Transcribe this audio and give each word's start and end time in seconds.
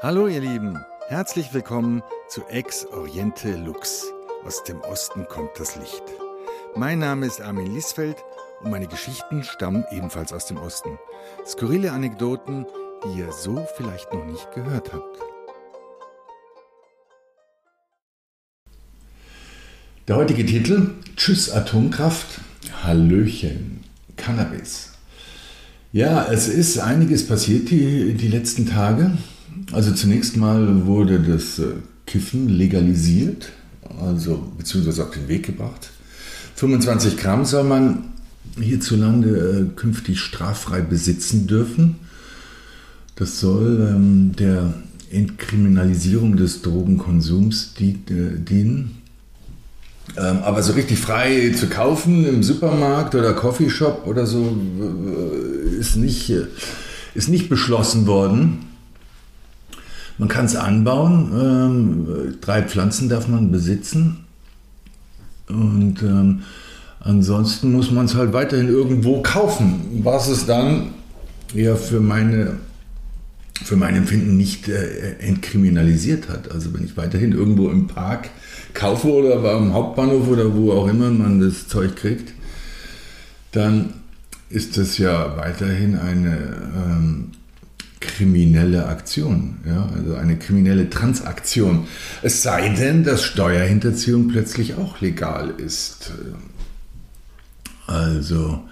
Hallo 0.00 0.28
ihr 0.28 0.40
Lieben, 0.40 0.78
herzlich 1.08 1.52
willkommen 1.52 2.04
zu 2.28 2.46
Ex 2.46 2.86
Oriente 2.86 3.56
Lux. 3.56 4.04
Aus 4.44 4.62
dem 4.62 4.80
Osten 4.82 5.26
kommt 5.28 5.50
das 5.58 5.74
Licht. 5.74 6.04
Mein 6.76 7.00
Name 7.00 7.26
ist 7.26 7.40
Armin 7.40 7.74
Liesfeld 7.74 8.14
und 8.62 8.70
meine 8.70 8.86
Geschichten 8.86 9.42
stammen 9.42 9.84
ebenfalls 9.90 10.32
aus 10.32 10.46
dem 10.46 10.58
Osten. 10.58 11.00
Skurrile 11.44 11.90
Anekdoten, 11.90 12.64
die 13.04 13.18
ihr 13.18 13.32
so 13.32 13.66
vielleicht 13.76 14.14
noch 14.14 14.24
nicht 14.24 14.48
gehört 14.54 14.92
habt. 14.92 15.18
Der 20.06 20.14
heutige 20.14 20.46
Titel 20.46 20.92
Tschüss 21.16 21.50
Atomkraft, 21.50 22.40
Hallöchen 22.84 23.82
Cannabis. 24.16 24.92
Ja, 25.90 26.30
es 26.30 26.46
ist 26.46 26.78
einiges 26.78 27.26
passiert 27.26 27.70
die, 27.70 28.14
die 28.14 28.28
letzten 28.28 28.64
Tage. 28.64 29.18
Also 29.72 29.92
zunächst 29.92 30.36
mal 30.36 30.86
wurde 30.86 31.20
das 31.20 31.58
äh, 31.58 31.66
Kiffen 32.06 32.48
legalisiert, 32.48 33.50
also 34.00 34.52
beziehungsweise 34.56 35.04
auf 35.04 35.10
den 35.10 35.28
Weg 35.28 35.46
gebracht. 35.46 35.90
25 36.56 37.16
Gramm 37.16 37.44
soll 37.44 37.64
man 37.64 38.04
hierzulande 38.60 39.68
äh, 39.70 39.76
künftig 39.76 40.20
straffrei 40.20 40.80
besitzen 40.80 41.46
dürfen. 41.46 41.96
Das 43.16 43.40
soll 43.40 43.94
ähm, 43.94 44.32
der 44.36 44.74
Entkriminalisierung 45.10 46.36
des 46.36 46.62
Drogenkonsums 46.62 47.74
äh, 47.80 47.94
dienen. 48.38 49.02
Ähm, 50.16 50.38
aber 50.42 50.62
so 50.62 50.72
richtig 50.72 50.98
frei 50.98 51.52
zu 51.56 51.68
kaufen 51.68 52.24
im 52.26 52.42
Supermarkt 52.42 53.14
oder 53.14 53.34
Coffeeshop 53.34 54.06
oder 54.06 54.26
so 54.26 54.56
äh, 54.80 55.76
ist 55.76 55.96
nicht, 55.96 56.30
äh, 56.30 56.46
ist 57.14 57.28
nicht 57.28 57.48
beschlossen 57.48 58.06
worden. 58.06 58.67
Man 60.18 60.28
kann 60.28 60.46
es 60.46 60.56
anbauen. 60.56 61.32
Ähm, 61.32 62.34
drei 62.40 62.62
Pflanzen 62.62 63.08
darf 63.08 63.28
man 63.28 63.50
besitzen. 63.50 64.24
Und 65.48 66.02
ähm, 66.02 66.42
ansonsten 67.00 67.72
muss 67.72 67.90
man 67.90 68.06
es 68.06 68.14
halt 68.14 68.32
weiterhin 68.32 68.68
irgendwo 68.68 69.22
kaufen. 69.22 70.00
Was 70.02 70.28
es 70.28 70.46
dann 70.46 70.88
ja 71.54 71.76
für 71.76 72.00
meine 72.00 72.58
für 73.64 73.76
mein 73.76 73.96
Empfinden 73.96 74.36
nicht 74.36 74.68
äh, 74.68 75.16
entkriminalisiert 75.18 76.28
hat. 76.28 76.50
Also 76.52 76.72
wenn 76.74 76.84
ich 76.84 76.96
weiterhin 76.96 77.32
irgendwo 77.32 77.70
im 77.70 77.88
Park 77.88 78.30
kaufe 78.72 79.12
oder 79.12 79.38
beim 79.40 79.72
Hauptbahnhof 79.72 80.28
oder 80.28 80.54
wo 80.54 80.72
auch 80.72 80.88
immer 80.88 81.10
man 81.10 81.40
das 81.40 81.66
Zeug 81.66 81.96
kriegt, 81.96 82.32
dann 83.52 83.94
ist 84.48 84.76
das 84.76 84.98
ja 84.98 85.36
weiterhin 85.36 85.96
eine 85.96 86.36
ähm, 86.76 87.32
kriminelle 88.00 88.86
Aktion, 88.86 89.58
ja, 89.66 89.88
also 89.96 90.14
eine 90.14 90.38
kriminelle 90.38 90.90
Transaktion. 90.90 91.86
Es 92.22 92.42
sei 92.42 92.68
denn, 92.70 93.04
dass 93.04 93.24
Steuerhinterziehung 93.24 94.28
plötzlich 94.28 94.74
auch 94.74 95.00
legal 95.00 95.54
ist. 95.58 96.12
Also, 97.86 98.62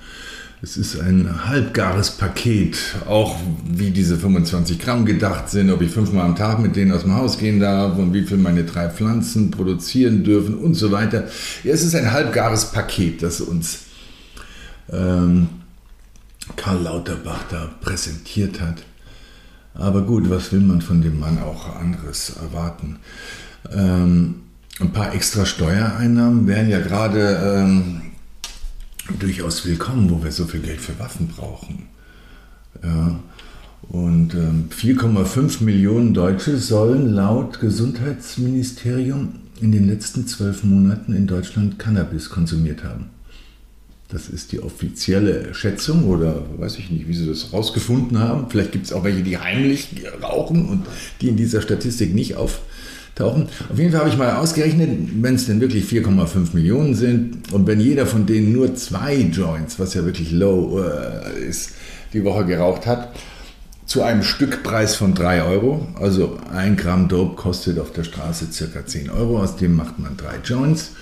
es 0.62 0.77
ist 0.77 0.98
ein 1.00 1.47
halbgares 1.47 2.12
Paket, 2.12 2.78
auch 3.06 3.36
wie 3.69 3.91
diese 3.91 4.16
25 4.16 4.78
Gramm 4.78 5.04
gedacht 5.04 5.50
sind, 5.50 5.70
ob 5.70 5.82
ich 5.82 5.91
fünfmal 5.91 6.24
am 6.24 6.36
Tag 6.36 6.60
mit 6.60 6.77
denen 6.77 6.92
aus 6.92 7.02
dem 7.02 7.14
Haus 7.14 7.38
gehen 7.38 7.60
darf 7.60 7.97
und 7.98 8.14
wie 8.14 8.22
viel 8.22 8.38
meine 8.38 8.64
drei 8.64 8.88
Pflanzen 8.88 9.50
produzieren 9.50 10.24
dürfen 10.24 10.56
und 10.56 10.74
so 10.74 10.92
weiter. 10.92 11.24
Ja, 11.62 11.72
es 11.72 11.82
ist 11.82 11.94
ein 11.94 12.10
halbgares 12.12 12.72
Paket, 12.72 13.22
das 13.22 13.41
uns 13.41 13.80
ähm, 14.91 15.48
Karl 16.56 16.82
Lauterbach 16.82 17.44
da 17.50 17.70
präsentiert 17.80 18.60
hat. 18.60 18.82
Aber 19.78 20.02
gut, 20.02 20.30
was 20.30 20.52
will 20.52 20.60
man 20.60 20.80
von 20.80 21.02
dem 21.02 21.19
Mann 21.19 21.38
auch 21.38 21.77
anderes 21.77 22.36
erwarten? 22.41 22.96
Ähm, 23.72 24.36
ein 24.80 24.92
paar 24.92 25.14
extra 25.14 25.46
Steuereinnahmen 25.46 26.46
wären 26.46 26.69
ja 26.69 26.80
gerade 26.80 27.41
ähm, 27.44 28.03
durchaus 29.19 29.64
willkommen, 29.66 30.10
wo 30.10 30.22
wir 30.22 30.32
so 30.32 30.44
viel 30.44 30.60
Geld 30.60 30.81
für 30.81 30.98
Waffen 30.98 31.28
brauchen. 31.28 31.87
Ja. 32.82 33.19
Und 33.88 34.34
ähm, 34.34 34.69
4,5 34.70 35.62
Millionen 35.62 36.12
Deutsche 36.12 36.58
sollen 36.58 37.12
laut 37.12 37.60
Gesundheitsministerium 37.60 39.34
in 39.60 39.72
den 39.72 39.87
letzten 39.87 40.26
zwölf 40.26 40.64
Monaten 40.64 41.14
in 41.14 41.26
Deutschland 41.26 41.78
Cannabis 41.78 42.31
konsumiert 42.31 42.82
haben. 42.82 43.10
Das 44.09 44.28
ist 44.28 44.53
die 44.53 44.62
offizielle 44.62 45.53
Schätzung 45.53 46.05
oder 46.05 46.44
weiß 46.59 46.78
ich 46.78 46.91
nicht, 46.91 47.09
wie 47.09 47.15
sie 47.15 47.27
das 47.27 47.53
rausgefunden 47.53 48.21
haben. 48.21 48.47
Vielleicht 48.49 48.71
gibt 48.71 48.87
es 48.87 48.93
auch 48.93 49.03
welche, 49.03 49.22
die 49.22 49.39
heimlich 49.39 49.89
rauchen 50.22 50.69
und 50.69 50.87
die 51.21 51.28
in 51.28 51.37
dieser 51.37 51.61
Statistik 51.61 52.15
nicht 52.15 52.37
auftauchen. 52.37 53.49
Auf 53.69 53.78
jeden 53.78 53.91
Fall 53.91 54.00
habe 54.00 54.11
ich 54.11 54.17
mal 54.17 54.37
ausgerechnet, 54.37 54.91
wenn 55.21 55.34
es 55.34 55.47
denn 55.47 55.61
wirklich 55.61 55.87
4,5 55.87 56.55
Millionen 56.55 56.94
sind 56.94 57.53
und 57.53 57.67
wenn 57.67 57.81
jeder 57.81 58.06
von 58.06 58.27
denen 58.27 58.53
nur 58.53 58.77
zwei 58.77 59.17
Joints, 59.17 59.81
was 59.81 59.94
ja 59.94 60.05
wirklich 60.05 60.31
low 60.31 60.81
äh, 60.81 61.49
ist, 61.49 61.73
die 62.12 62.23
Woche 62.23 62.47
geraucht 62.47 62.87
hat, 62.87 63.12
zu 63.87 64.03
einem 64.03 64.23
Stückpreis 64.23 64.94
von 64.94 65.15
3 65.15 65.43
Euro, 65.43 65.88
also 66.00 66.38
ein 66.53 66.77
Gramm 66.77 67.09
Dope 67.09 67.34
kostet 67.34 67.81
auf 67.81 67.93
der 67.93 68.05
Straße 68.05 68.47
circa 68.53 68.87
10 68.87 69.11
Euro, 69.11 69.41
aus 69.43 69.56
dem 69.56 69.75
macht 69.75 69.99
man 69.99 70.17
drei 70.17 70.37
Joints, 70.44 70.93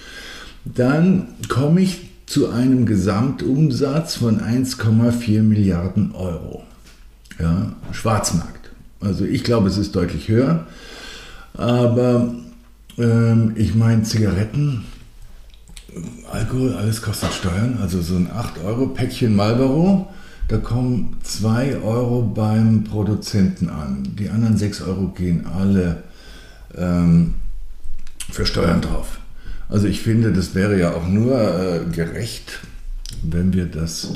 dann 0.65 1.29
komme 1.49 1.83
ich 1.83 2.14
zu 2.35 2.51
einem 2.51 2.85
Gesamtumsatz 2.85 4.17
von 4.17 4.41
1,4 4.41 5.41
Milliarden 5.43 6.13
Euro. 6.17 6.65
Ja, 7.39 7.71
Schwarzmarkt. 7.93 8.73
Also 9.01 9.25
ich 9.25 9.45
glaube, 9.45 9.69
es 9.69 9.79
ist 9.79 9.95
deutlich 9.95 10.27
höher. 10.27 10.67
Aber 11.57 12.35
ähm, 12.99 13.53
ich 13.55 13.77
meine, 13.77 14.03
Zigaretten, 14.03 14.85
Alkohol, 16.29 16.75
alles 16.75 17.03
kostet 17.03 17.33
Steuern. 17.35 17.79
Also 17.81 18.03
so 18.03 18.17
ein 18.17 18.29
8-Euro-Päckchen 18.29 19.37
Marlboro, 19.37 20.13
da 20.49 20.57
kommen 20.57 21.17
2 21.23 21.83
Euro 21.85 22.23
beim 22.23 22.83
Produzenten 22.83 23.69
an. 23.69 24.09
Die 24.19 24.29
anderen 24.29 24.57
6 24.57 24.83
Euro 24.83 25.07
gehen 25.17 25.47
alle 25.47 26.03
ähm, 26.77 27.35
für 28.29 28.45
Steuern 28.45 28.81
drauf. 28.81 29.21
Also 29.69 29.87
ich 29.87 30.01
finde, 30.01 30.33
das 30.33 30.55
wäre 30.55 30.79
ja 30.79 30.95
auch 30.95 31.09
nur 31.09 31.39
äh, 31.39 31.81
gerecht, 31.91 32.61
wenn 33.23 33.53
wir 33.53 33.67
das 33.67 34.09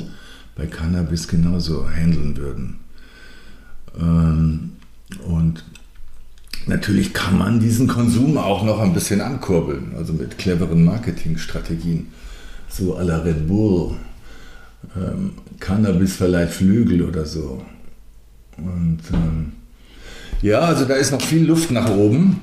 bei 0.55 0.67
Cannabis 0.67 1.27
genauso 1.27 1.89
handeln 1.89 2.37
würden. 2.37 2.79
Ähm, 3.99 4.71
und 5.25 5.63
natürlich 6.67 7.13
kann 7.13 7.37
man 7.37 7.59
diesen 7.59 7.87
Konsum 7.87 8.37
auch 8.37 8.63
noch 8.63 8.79
ein 8.79 8.93
bisschen 8.93 9.21
ankurbeln, 9.21 9.93
also 9.97 10.13
mit 10.13 10.37
cleveren 10.37 10.83
Marketingstrategien, 10.83 12.07
so 12.67 12.97
à 12.97 13.03
la 13.03 13.19
Red 13.19 13.47
Bull. 13.47 13.95
Ähm, 14.95 15.31
Cannabis 15.59 16.15
verleiht 16.15 16.51
Flügel 16.51 17.01
oder 17.03 17.25
so. 17.25 17.63
Und 18.57 18.99
ähm, 19.13 19.53
ja, 20.41 20.59
also 20.59 20.85
da 20.85 20.95
ist 20.95 21.11
noch 21.11 21.21
viel 21.21 21.45
Luft 21.45 21.71
nach 21.71 21.89
oben. 21.89 22.41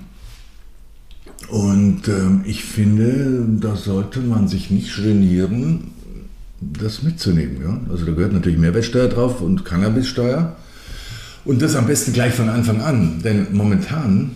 Und 1.48 2.08
ähm, 2.08 2.40
ich 2.44 2.64
finde, 2.64 3.46
da 3.60 3.76
sollte 3.76 4.20
man 4.20 4.48
sich 4.48 4.70
nicht 4.70 4.94
genieren, 4.96 5.92
das 6.60 7.02
mitzunehmen. 7.02 7.58
Ja? 7.62 7.80
Also 7.90 8.06
da 8.06 8.12
gehört 8.12 8.32
natürlich 8.32 8.58
Mehrwertsteuer 8.58 9.08
drauf 9.08 9.40
und 9.40 9.64
Cannabissteuer. 9.64 10.56
Und 11.44 11.62
das 11.62 11.76
am 11.76 11.86
besten 11.86 12.12
gleich 12.12 12.34
von 12.34 12.48
Anfang 12.48 12.80
an. 12.80 13.22
Denn 13.22 13.48
momentan 13.52 14.32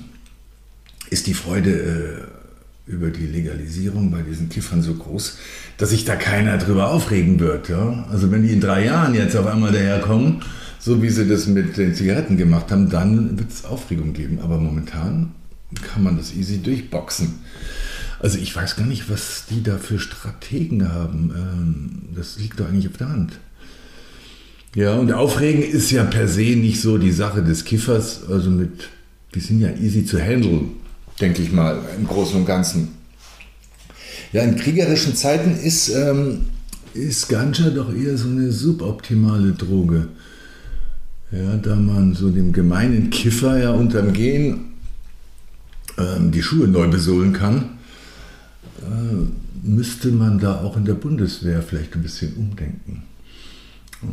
ist 1.10 1.26
die 1.26 1.34
Freude 1.34 1.70
äh, 1.70 2.92
über 2.92 3.10
die 3.10 3.26
Legalisierung 3.26 4.10
bei 4.12 4.22
diesen 4.22 4.48
Kiffern 4.48 4.82
so 4.82 4.94
groß, 4.94 5.38
dass 5.78 5.90
sich 5.90 6.04
da 6.04 6.14
keiner 6.14 6.58
drüber 6.58 6.90
aufregen 6.90 7.40
wird. 7.40 7.68
Ja? 7.68 8.06
Also 8.10 8.30
wenn 8.30 8.42
die 8.42 8.52
in 8.52 8.60
drei 8.60 8.84
Jahren 8.84 9.14
jetzt 9.14 9.34
auf 9.34 9.46
einmal 9.46 9.72
daherkommen, 9.72 10.42
so 10.78 11.02
wie 11.02 11.10
sie 11.10 11.26
das 11.26 11.46
mit 11.46 11.76
den 11.76 11.94
Zigaretten 11.94 12.36
gemacht 12.36 12.70
haben, 12.70 12.88
dann 12.88 13.38
wird 13.38 13.50
es 13.50 13.64
Aufregung 13.64 14.12
geben. 14.12 14.38
Aber 14.40 14.58
momentan 14.58 15.32
kann 15.82 16.02
man 16.02 16.16
das 16.16 16.34
easy 16.34 16.58
durchboxen. 16.58 17.40
Also 18.18 18.38
ich 18.38 18.54
weiß 18.54 18.76
gar 18.76 18.86
nicht, 18.86 19.10
was 19.10 19.44
die 19.48 19.62
da 19.62 19.78
für 19.78 19.98
Strategen 19.98 20.92
haben. 20.92 21.32
Ähm, 21.34 22.14
das 22.14 22.38
liegt 22.38 22.60
doch 22.60 22.68
eigentlich 22.68 22.88
auf 22.88 22.96
der 22.96 23.08
Hand. 23.08 23.38
Ja, 24.74 24.94
und 24.94 25.12
Aufregen 25.12 25.62
ist 25.62 25.90
ja 25.90 26.04
per 26.04 26.28
se 26.28 26.56
nicht 26.56 26.80
so 26.80 26.98
die 26.98 27.12
Sache 27.12 27.42
des 27.42 27.64
Kiffers. 27.64 28.28
Also 28.28 28.50
mit, 28.50 28.88
die 29.34 29.40
sind 29.40 29.60
ja 29.60 29.70
easy 29.70 30.04
zu 30.04 30.20
handeln, 30.20 30.72
denke 31.20 31.42
ich 31.42 31.50
mal, 31.50 31.80
im 31.96 32.06
Großen 32.06 32.36
und 32.36 32.46
Ganzen. 32.46 32.88
Ja, 34.32 34.42
in 34.42 34.54
kriegerischen 34.54 35.16
Zeiten 35.16 35.56
ist, 35.56 35.88
ähm, 35.88 36.46
ist 36.94 37.28
Ganja 37.28 37.70
doch 37.70 37.92
eher 37.92 38.16
so 38.16 38.28
eine 38.28 38.52
suboptimale 38.52 39.52
Droge. 39.52 40.08
Ja, 41.32 41.56
da 41.56 41.74
man 41.76 42.14
so 42.14 42.28
dem 42.28 42.52
gemeinen 42.52 43.10
Kiffer 43.10 43.58
ja 43.58 43.70
unterm 43.70 44.12
Gehen 44.12 44.69
die 46.32 46.42
Schuhe 46.42 46.68
neu 46.68 46.88
besohlen 46.88 47.32
kann, 47.32 47.78
äh, 48.82 49.66
müsste 49.66 50.08
man 50.10 50.38
da 50.38 50.60
auch 50.60 50.76
in 50.76 50.84
der 50.84 50.94
Bundeswehr 50.94 51.62
vielleicht 51.62 51.94
ein 51.94 52.02
bisschen 52.02 52.34
umdenken. 52.36 53.02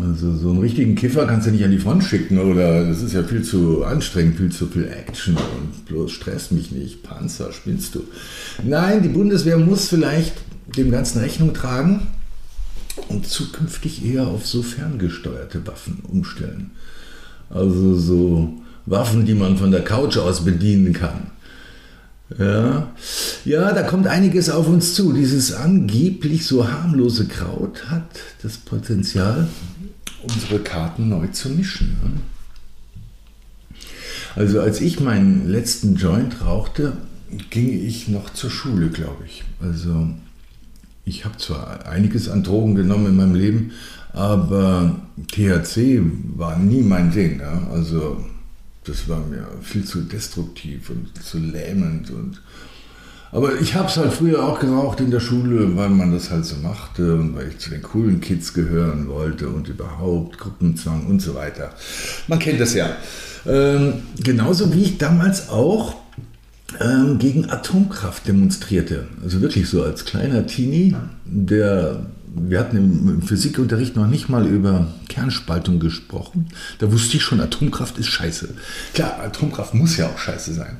Also 0.01 0.35
so 0.35 0.49
einen 0.49 0.59
richtigen 0.59 0.95
Kiffer 0.95 1.25
kannst 1.25 1.47
du 1.47 1.51
nicht 1.51 1.63
an 1.63 1.71
die 1.71 1.79
Front 1.79 2.03
schicken 2.03 2.39
oder 2.39 2.85
das 2.85 3.01
ist 3.01 3.13
ja 3.13 3.23
viel 3.23 3.43
zu 3.43 3.85
anstrengend, 3.85 4.35
viel 4.35 4.51
zu 4.51 4.67
viel 4.67 4.89
Action 4.89 5.35
und 5.35 5.85
bloß 5.85 6.11
stress 6.11 6.51
mich 6.51 6.71
nicht, 6.71 7.03
Panzer, 7.03 7.53
spinnst 7.53 7.95
du. 7.95 8.03
Nein, 8.65 9.01
die 9.01 9.09
Bundeswehr 9.09 9.57
muss 9.57 9.87
vielleicht 9.87 10.33
dem 10.75 10.91
Ganzen 10.91 11.19
Rechnung 11.19 11.53
tragen 11.53 12.01
und 13.07 13.27
zukünftig 13.27 14.05
eher 14.05 14.27
auf 14.27 14.45
so 14.45 14.61
ferngesteuerte 14.61 15.65
Waffen 15.65 15.99
umstellen. 16.05 16.71
Also 17.49 17.95
so 17.95 18.61
Waffen, 18.85 19.25
die 19.25 19.35
man 19.35 19.57
von 19.57 19.71
der 19.71 19.85
Couch 19.85 20.17
aus 20.17 20.43
bedienen 20.43 20.91
kann. 20.91 21.31
Ja. 22.37 22.91
ja, 23.45 23.71
da 23.71 23.83
kommt 23.83 24.07
einiges 24.07 24.49
auf 24.49 24.67
uns 24.67 24.93
zu. 24.95 25.13
Dieses 25.13 25.53
angeblich 25.53 26.45
so 26.45 26.67
harmlose 26.67 27.25
Kraut 27.25 27.89
hat 27.89 28.19
das 28.43 28.57
Potenzial, 28.57 29.47
unsere 30.23 30.59
Karten 30.59 31.07
neu 31.07 31.27
zu 31.27 31.49
mischen. 31.49 32.21
Also 34.35 34.59
als 34.59 34.81
ich 34.81 34.99
meinen 34.99 35.47
letzten 35.47 35.95
Joint 35.95 36.41
rauchte, 36.45 36.93
ging 37.49 37.85
ich 37.85 38.07
noch 38.09 38.31
zur 38.31 38.49
Schule, 38.49 38.89
glaube 38.89 39.23
ich. 39.25 39.43
Also 39.61 40.09
ich 41.05 41.23
habe 41.23 41.37
zwar 41.37 41.87
einiges 41.87 42.27
an 42.27 42.43
Drogen 42.43 42.75
genommen 42.75 43.07
in 43.07 43.15
meinem 43.15 43.35
Leben, 43.35 43.71
aber 44.11 44.99
THC 45.31 46.01
war 46.35 46.59
nie 46.59 46.81
mein 46.81 47.11
Ding. 47.11 47.39
Ja? 47.39 47.67
Also 47.71 48.23
das 48.87 49.07
war 49.09 49.19
mir 49.19 49.47
viel 49.61 49.85
zu 49.85 50.01
destruktiv 50.01 50.89
und 50.89 51.23
zu 51.23 51.37
lähmend. 51.37 52.09
Und 52.11 52.41
aber 53.31 53.59
ich 53.59 53.75
habe 53.75 53.87
es 53.89 53.97
halt 53.97 54.13
früher 54.13 54.43
auch 54.43 54.59
geraucht 54.59 55.01
in 55.01 55.11
der 55.11 55.19
Schule, 55.19 55.75
weil 55.75 55.89
man 55.89 56.13
das 56.13 56.31
halt 56.31 56.45
so 56.45 56.55
machte 56.57 57.15
und 57.15 57.35
weil 57.35 57.49
ich 57.49 57.59
zu 57.59 57.69
den 57.69 57.81
coolen 57.81 58.21
Kids 58.21 58.53
gehören 58.53 59.07
wollte 59.09 59.49
und 59.49 59.67
überhaupt 59.67 60.37
Gruppenzwang 60.37 61.05
und 61.07 61.21
so 61.21 61.35
weiter. 61.35 61.73
Man 62.27 62.39
kennt 62.39 62.61
das 62.61 62.73
ja. 62.73 62.95
Ähm, 63.45 64.03
genauso 64.23 64.73
wie 64.73 64.83
ich 64.83 64.97
damals 64.97 65.49
auch 65.49 65.95
ähm, 66.79 67.17
gegen 67.17 67.49
Atomkraft 67.49 68.27
demonstrierte. 68.27 69.07
Also 69.23 69.41
wirklich 69.41 69.69
so 69.69 69.83
als 69.83 70.05
kleiner 70.05 70.45
Teenie, 70.45 70.95
der 71.25 72.05
wir 72.39 72.59
hatten 72.59 72.77
im 72.77 73.21
Physikunterricht 73.21 73.95
noch 73.95 74.07
nicht 74.07 74.29
mal 74.29 74.45
über 74.45 74.87
Kernspaltung 75.09 75.79
gesprochen. 75.79 76.47
Da 76.79 76.91
wusste 76.91 77.17
ich 77.17 77.23
schon, 77.23 77.39
Atomkraft 77.39 77.97
ist 77.97 78.07
scheiße. 78.07 78.49
Klar, 78.93 79.19
Atomkraft 79.23 79.73
muss 79.73 79.97
ja 79.97 80.07
auch 80.07 80.17
scheiße 80.17 80.53
sein. 80.53 80.77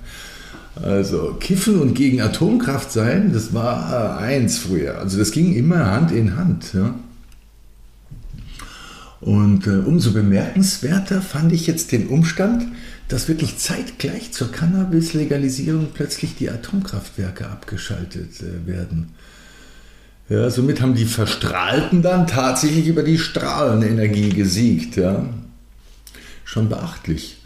Also 0.76 1.38
Kiffen 1.40 1.80
und 1.80 1.96
gegen 1.96 2.22
Atomkraft 2.22 2.92
sein, 2.92 3.34
das 3.34 3.54
war 3.54 4.18
eins 4.18 4.60
früher. 4.60 5.00
Also 5.00 5.18
das 5.18 5.32
ging 5.32 5.56
immer 5.56 5.92
Hand 5.92 6.12
in 6.12 6.38
Hand. 6.38 6.74
Ja. 6.74 6.94
Und 9.20 9.66
äh, 9.66 9.72
umso 9.72 10.12
bemerkenswerter 10.12 11.22
fand 11.22 11.52
ich 11.52 11.66
jetzt 11.66 11.92
den 11.92 12.08
Umstand, 12.08 12.66
dass 13.08 13.28
wirklich 13.28 13.58
zeitgleich 13.58 14.32
zur 14.34 14.52
Cannabis-Legalisierung 14.52 15.88
plötzlich 15.94 16.36
die 16.36 16.50
Atomkraftwerke 16.50 17.48
abgeschaltet 17.48 18.42
äh, 18.42 18.68
werden. 18.68 19.10
Ja, 20.30 20.50
somit 20.50 20.82
haben 20.82 20.94
die 20.94 21.06
Verstrahlten 21.06 22.02
dann 22.02 22.28
tatsächlich 22.28 22.88
über 22.88 23.04
die 23.04 23.18
Strahlenenergie 23.18 24.30
gesiegt. 24.30 24.98
Ja. 24.98 25.26
Schon 26.44 26.68
beachtlich. 26.68 27.38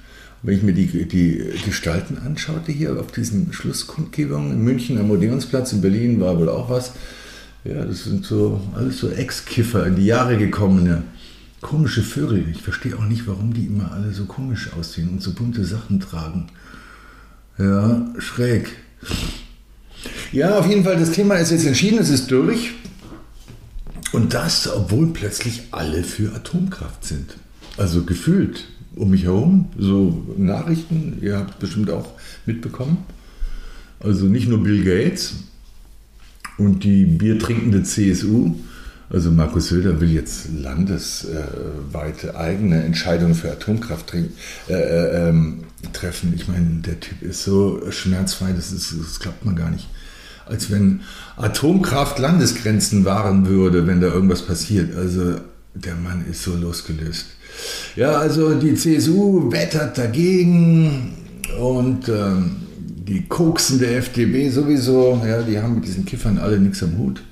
Wenn 0.42 0.58
ich 0.58 0.64
mir 0.64 0.74
die, 0.74 1.08
die 1.08 1.52
Gestalten 1.64 2.18
anschaute 2.18 2.72
hier 2.72 3.00
auf 3.00 3.12
diesen 3.12 3.54
Schlusskundgebungen 3.54 4.54
in 4.54 4.64
München 4.64 4.98
am 4.98 5.12
Odeonsplatz, 5.12 5.74
in 5.74 5.82
Berlin 5.82 6.20
war 6.20 6.40
wohl 6.40 6.50
auch 6.50 6.72
was. 6.72 6.94
Ja, 7.64 7.86
das 7.86 8.06
sind 8.06 8.26
so 8.26 8.60
alles 8.76 8.98
so 8.98 9.12
Ex-Kiffer, 9.12 9.86
in 9.86 9.96
die 9.96 10.06
Jahre 10.08 10.38
gekommene. 10.38 11.04
Komische 11.62 12.02
Vögel. 12.02 12.46
Ich 12.50 12.64
verstehe 12.64 12.98
auch 12.98 13.06
nicht, 13.06 13.28
warum 13.28 13.54
die 13.54 13.68
immer 13.68 13.92
alle 13.92 14.12
so 14.12 14.26
komisch 14.26 14.72
aussehen 14.74 15.10
und 15.10 15.22
so 15.22 15.34
bunte 15.34 15.64
Sachen 15.64 16.00
tragen. 16.00 16.48
Ja, 17.60 18.08
schräg. 18.18 18.72
Ja, 20.32 20.58
auf 20.58 20.68
jeden 20.68 20.84
Fall, 20.84 20.98
das 20.98 21.12
Thema 21.12 21.36
ist 21.36 21.52
jetzt 21.52 21.66
entschieden, 21.66 22.00
es 22.00 22.10
ist 22.10 22.32
durch. 22.32 22.72
Und 24.12 24.34
das, 24.34 24.68
obwohl 24.68 25.08
plötzlich 25.08 25.64
alle 25.72 26.04
für 26.04 26.34
Atomkraft 26.34 27.06
sind. 27.06 27.36
Also 27.78 28.04
gefühlt 28.04 28.68
um 28.96 29.12
mich 29.12 29.24
herum, 29.24 29.70
so 29.78 30.26
Nachrichten, 30.38 31.18
ihr 31.22 31.38
habt 31.38 31.60
bestimmt 31.60 31.90
auch 31.90 32.12
mitbekommen. 32.46 32.98
Also 34.00 34.26
nicht 34.26 34.48
nur 34.48 34.64
Bill 34.64 34.84
Gates 34.84 35.36
und 36.58 36.84
die 36.84 37.06
biertrinkende 37.06 37.84
CSU, 37.84 38.56
also 39.12 39.32
Markus 39.32 39.68
Söder 39.68 40.00
will 40.00 40.12
jetzt 40.12 40.48
landesweite 40.56 42.36
eigene 42.36 42.84
Entscheidungen 42.84 43.36
für 43.36 43.52
Atomkraft 43.52 44.14
äh, 44.14 44.74
äh, 44.74 45.30
ähm, 45.30 45.66
treffen. 45.94 46.34
Ich 46.36 46.48
meine, 46.48 46.82
der 46.86 47.00
Typ 47.00 47.22
ist 47.22 47.44
so 47.44 47.92
schmerzfrei, 47.92 48.54
das, 48.54 48.72
ist, 48.72 48.94
das 48.98 49.20
klappt 49.20 49.46
man 49.46 49.56
gar 49.56 49.70
nicht 49.70 49.88
als 50.52 50.70
wenn 50.70 51.02
Atomkraft 51.38 52.20
Landesgrenzen 52.20 53.06
wahren 53.06 53.48
würde, 53.48 53.88
wenn 53.88 54.02
da 54.02 54.08
irgendwas 54.08 54.42
passiert. 54.42 54.96
Also 54.96 55.36
der 55.74 55.96
Mann 55.96 56.26
ist 56.30 56.44
so 56.44 56.56
losgelöst. 56.56 57.28
Ja, 57.96 58.14
also 58.14 58.56
die 58.56 58.76
CSU 58.76 59.52
wettert 59.52 59.98
dagegen 59.98 61.14
und 61.60 62.10
ähm, 62.10 62.58
die 62.78 63.28
Koksen 63.28 63.80
der 63.80 63.98
FDP 63.98 64.50
sowieso, 64.50 65.22
ja, 65.26 65.42
die 65.42 65.60
haben 65.60 65.76
mit 65.76 65.86
diesen 65.86 66.06
Kiffern 66.06 66.38
alle 66.38 66.60
nichts 66.60 66.84
am 66.84 66.98
Hut. 66.98 67.24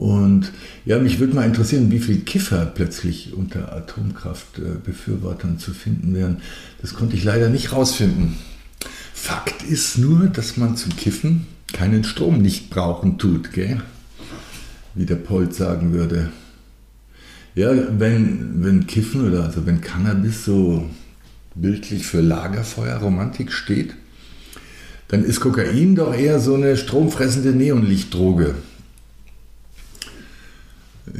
Und 0.00 0.50
ja, 0.86 0.98
mich 0.98 1.18
würde 1.20 1.34
mal 1.34 1.44
interessieren, 1.44 1.90
wie 1.90 1.98
viele 1.98 2.20
Kiffer 2.20 2.64
plötzlich 2.64 3.34
unter 3.34 3.70
Atomkraftbefürwortern 3.76 5.58
zu 5.58 5.74
finden 5.74 6.14
wären. 6.14 6.38
Das 6.80 6.94
konnte 6.94 7.16
ich 7.16 7.24
leider 7.24 7.50
nicht 7.50 7.74
rausfinden. 7.74 8.36
Fakt 9.12 9.62
ist 9.62 9.98
nur, 9.98 10.28
dass 10.28 10.56
man 10.56 10.78
zum 10.78 10.96
Kiffen 10.96 11.46
keinen 11.74 12.04
Strom 12.04 12.40
nicht 12.40 12.70
brauchen 12.70 13.18
tut, 13.18 13.52
gell? 13.52 13.82
wie 14.94 15.04
der 15.04 15.16
Polt 15.16 15.54
sagen 15.54 15.92
würde. 15.92 16.30
Ja, 17.54 17.70
wenn, 17.98 18.64
wenn 18.64 18.86
Kiffen 18.86 19.28
oder 19.28 19.44
also 19.44 19.66
wenn 19.66 19.82
Cannabis 19.82 20.46
so 20.46 20.88
bildlich 21.54 22.06
für 22.06 22.22
Lagerfeuerromantik 22.22 23.52
steht, 23.52 23.94
dann 25.08 25.24
ist 25.24 25.40
Kokain 25.40 25.94
doch 25.94 26.14
eher 26.14 26.40
so 26.40 26.54
eine 26.54 26.78
stromfressende 26.78 27.50
Neonlichtdroge. 27.50 28.54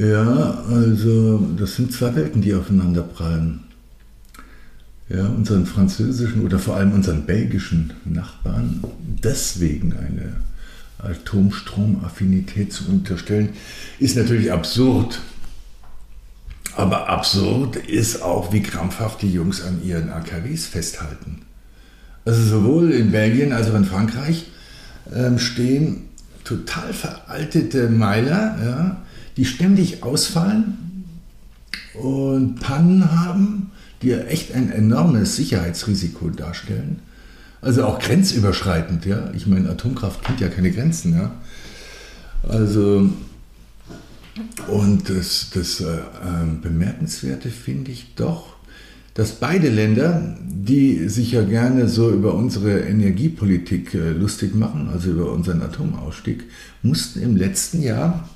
Ja, 0.00 0.64
also 0.66 1.46
das 1.58 1.76
sind 1.76 1.92
zwei 1.92 2.14
Welten, 2.14 2.40
die 2.40 2.54
aufeinander 2.54 3.02
prallen 3.02 3.60
ja, 5.10 5.26
unseren 5.26 5.66
französischen 5.66 6.42
oder 6.42 6.58
vor 6.58 6.76
allem 6.76 6.92
unseren 6.92 7.26
belgischen 7.26 7.92
Nachbarn 8.06 8.82
deswegen 9.22 9.92
eine 9.92 10.36
Atomstromaffinität 10.98 12.72
zu 12.72 12.88
unterstellen, 12.88 13.50
ist 13.98 14.16
natürlich 14.16 14.52
absurd. 14.52 15.20
Aber 16.76 17.10
absurd 17.10 17.76
ist 17.76 18.22
auch, 18.22 18.54
wie 18.54 18.62
krampfhaft 18.62 19.20
die 19.20 19.30
Jungs 19.30 19.62
an 19.62 19.82
ihren 19.84 20.08
AKWs 20.08 20.64
festhalten. 20.66 21.42
Also 22.24 22.42
sowohl 22.42 22.92
in 22.92 23.10
Belgien 23.10 23.52
als 23.52 23.68
auch 23.68 23.74
in 23.74 23.84
Frankreich 23.84 24.46
ähm, 25.14 25.38
stehen 25.38 26.04
total 26.44 26.94
veraltete 26.94 27.90
Meiler, 27.90 28.56
ja, 28.64 29.02
die 29.36 29.44
ständig 29.44 30.02
ausfallen 30.02 31.04
und 31.94 32.60
Pannen 32.60 33.10
haben 33.10 33.70
die 34.02 34.12
echt 34.12 34.54
ein 34.54 34.70
enormes 34.70 35.36
Sicherheitsrisiko 35.36 36.30
darstellen. 36.30 37.00
Also 37.60 37.84
auch 37.84 37.98
grenzüberschreitend, 37.98 39.04
ja. 39.04 39.30
Ich 39.34 39.46
meine, 39.46 39.68
Atomkraft 39.68 40.24
kennt 40.24 40.40
ja 40.40 40.48
keine 40.48 40.70
Grenzen, 40.70 41.14
ja. 41.14 41.32
Also, 42.48 43.10
und 44.68 45.10
das, 45.10 45.50
das 45.52 45.80
äh, 45.80 45.98
ähm, 46.26 46.62
Bemerkenswerte 46.62 47.50
finde 47.50 47.90
ich 47.90 48.14
doch, 48.14 48.54
dass 49.12 49.32
beide 49.32 49.68
Länder, 49.68 50.38
die 50.40 51.08
sich 51.08 51.32
ja 51.32 51.42
gerne 51.42 51.88
so 51.88 52.10
über 52.10 52.32
unsere 52.34 52.80
Energiepolitik 52.80 53.92
äh, 53.92 54.12
lustig 54.12 54.54
machen, 54.54 54.88
also 54.90 55.10
über 55.10 55.30
unseren 55.32 55.60
Atomausstieg, 55.60 56.44
mussten 56.82 57.20
im 57.20 57.36
letzten 57.36 57.82
Jahr 57.82 58.26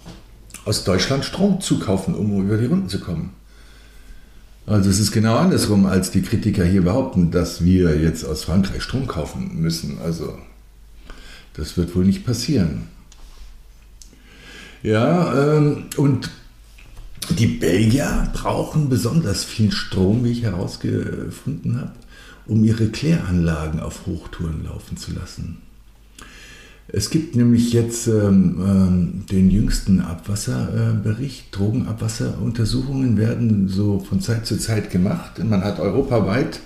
aus 0.65 0.85
Deutschland 0.85 1.25
Strom 1.25 1.61
zukaufen, 1.61 2.15
um 2.15 2.41
über 2.45 2.57
die 2.57 2.67
Runden 2.67 2.89
zu 2.89 3.01
kommen. 3.01 3.31
Also 4.67 4.89
es 4.89 4.99
ist 4.99 5.13
genau 5.13 5.37
andersrum, 5.37 5.85
als 5.85 6.11
die 6.11 6.23
Kritiker 6.23 6.65
hier 6.65 6.83
behaupten, 6.83 7.31
dass 7.31 7.65
wir 7.65 8.01
jetzt 8.01 8.25
aus 8.25 8.45
Frankreich 8.45 8.83
Strom 8.83 9.07
kaufen 9.07 9.61
müssen. 9.61 9.99
Also 10.03 10.39
das 11.55 11.77
wird 11.77 11.95
wohl 11.95 12.05
nicht 12.05 12.25
passieren. 12.25 12.89
Ja, 14.83 15.57
ähm, 15.57 15.85
und 15.97 16.31
die 17.31 17.47
Belgier 17.47 18.31
brauchen 18.35 18.89
besonders 18.89 19.45
viel 19.45 19.73
Strom, 19.73 20.25
wie 20.25 20.33
ich 20.33 20.43
herausgefunden 20.43 21.81
habe, 21.81 21.93
um 22.47 22.65
ihre 22.65 22.89
Kläranlagen 22.89 23.81
auf 23.81 24.07
Hochtouren 24.07 24.65
laufen 24.65 24.97
zu 24.97 25.13
lassen. 25.13 25.59
Es 26.97 27.11
gibt 27.11 27.35
nämlich 27.35 27.73
jetzt 27.73 28.07
ähm, 28.07 28.61
ähm, 28.61 29.25
den 29.29 29.51
jüngsten 29.51 30.01
Abwasserbericht. 30.01 31.47
Drogenabwasseruntersuchungen 31.51 33.17
werden 33.17 33.67
so 33.69 33.99
von 33.99 34.21
Zeit 34.21 34.47
zu 34.47 34.59
Zeit 34.59 34.91
gemacht. 34.91 35.43
Man 35.43 35.65
hat 35.65 35.81
europaweit 35.81 36.61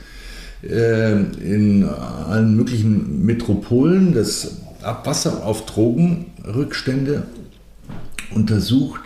äh, 0.62 1.22
in 1.22 1.84
allen 1.84 2.56
möglichen 2.56 3.24
Metropolen 3.24 4.12
das 4.12 4.58
Abwasser 4.82 5.46
auf 5.46 5.64
Drogenrückstände 5.64 7.22
untersucht. 8.34 9.00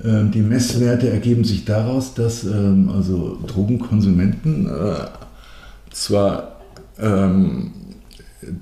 Äh, 0.00 0.30
die 0.32 0.42
Messwerte 0.42 1.10
ergeben 1.10 1.42
sich 1.42 1.64
daraus, 1.64 2.14
dass 2.14 2.44
ähm, 2.44 2.90
also 2.94 3.40
Drogenkonsumenten 3.44 4.66
äh, 4.66 5.08
zwar 5.90 6.60
ähm, 7.00 7.72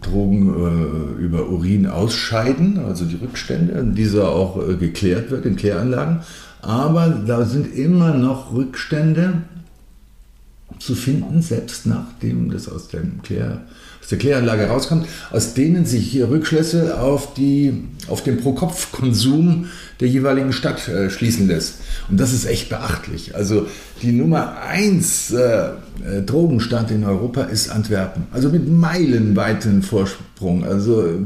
Drogen 0.00 0.48
äh, 0.48 1.22
über 1.22 1.48
Urin 1.48 1.86
ausscheiden, 1.86 2.78
also 2.78 3.04
die 3.04 3.16
Rückstände, 3.16 3.84
dieser 3.94 4.30
auch 4.30 4.56
äh, 4.66 4.74
geklärt 4.76 5.30
wird 5.30 5.44
in 5.44 5.56
Kläranlagen. 5.56 6.20
Aber 6.62 7.08
da 7.08 7.44
sind 7.44 7.74
immer 7.74 8.14
noch 8.14 8.52
Rückstände 8.52 9.42
zu 10.78 10.94
finden, 10.94 11.42
selbst 11.42 11.86
nachdem 11.86 12.50
das 12.50 12.68
aus, 12.68 12.88
dem 12.88 13.22
Klär, 13.22 13.62
aus 14.00 14.08
der 14.08 14.18
Kläranlage 14.18 14.66
rauskommt, 14.66 15.06
aus 15.30 15.54
denen 15.54 15.86
sich 15.86 16.06
hier 16.08 16.28
Rückschlüsse 16.30 17.00
auf, 17.00 17.34
die, 17.34 17.84
auf 18.08 18.22
den 18.22 18.38
Pro-Kopf-Konsum 18.38 19.66
der 20.00 20.08
jeweiligen 20.08 20.52
Stadt 20.52 20.88
äh, 20.88 21.10
schließen 21.10 21.48
lässt. 21.48 21.76
Und 22.08 22.20
das 22.20 22.32
ist 22.32 22.46
echt 22.46 22.68
beachtlich. 22.68 23.34
Also 23.34 23.66
die 24.02 24.12
Nummer 24.12 24.58
1 24.60 25.32
äh, 25.32 25.38
äh, 25.38 26.22
Drogenstadt 26.24 26.90
in 26.90 27.04
Europa 27.04 27.42
ist 27.42 27.70
Antwerpen. 27.70 28.26
Also 28.32 28.50
mit 28.50 28.68
meilenweiten 28.68 29.82
Vorsprung. 29.82 30.64
Also 30.64 31.24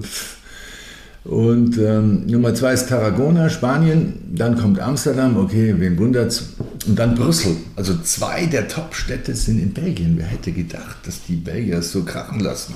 und 1.25 1.77
ähm, 1.77 2.27
Nummer 2.27 2.55
2 2.55 2.73
ist 2.73 2.89
Tarragona, 2.89 3.51
Spanien. 3.51 4.15
Dann 4.35 4.57
kommt 4.57 4.81
Amsterdam, 4.81 5.37
okay, 5.37 5.75
wen 5.77 5.99
wundert's? 5.99 6.55
Und 6.87 6.99
dann 6.99 7.15
Brüssel. 7.15 7.57
Also 7.77 7.99
zwei 7.99 8.47
der 8.47 8.69
Top-Städte 8.69 9.35
sind 9.35 9.59
in 9.61 9.73
Belgien. 9.73 10.15
Wer 10.17 10.27
hätte 10.27 10.53
gedacht, 10.53 10.97
dass 11.05 11.23
die 11.25 11.37
Belgier 11.37 11.79
es 11.79 11.93
so 11.93 12.05
krachen 12.05 12.41
lassen? 12.41 12.75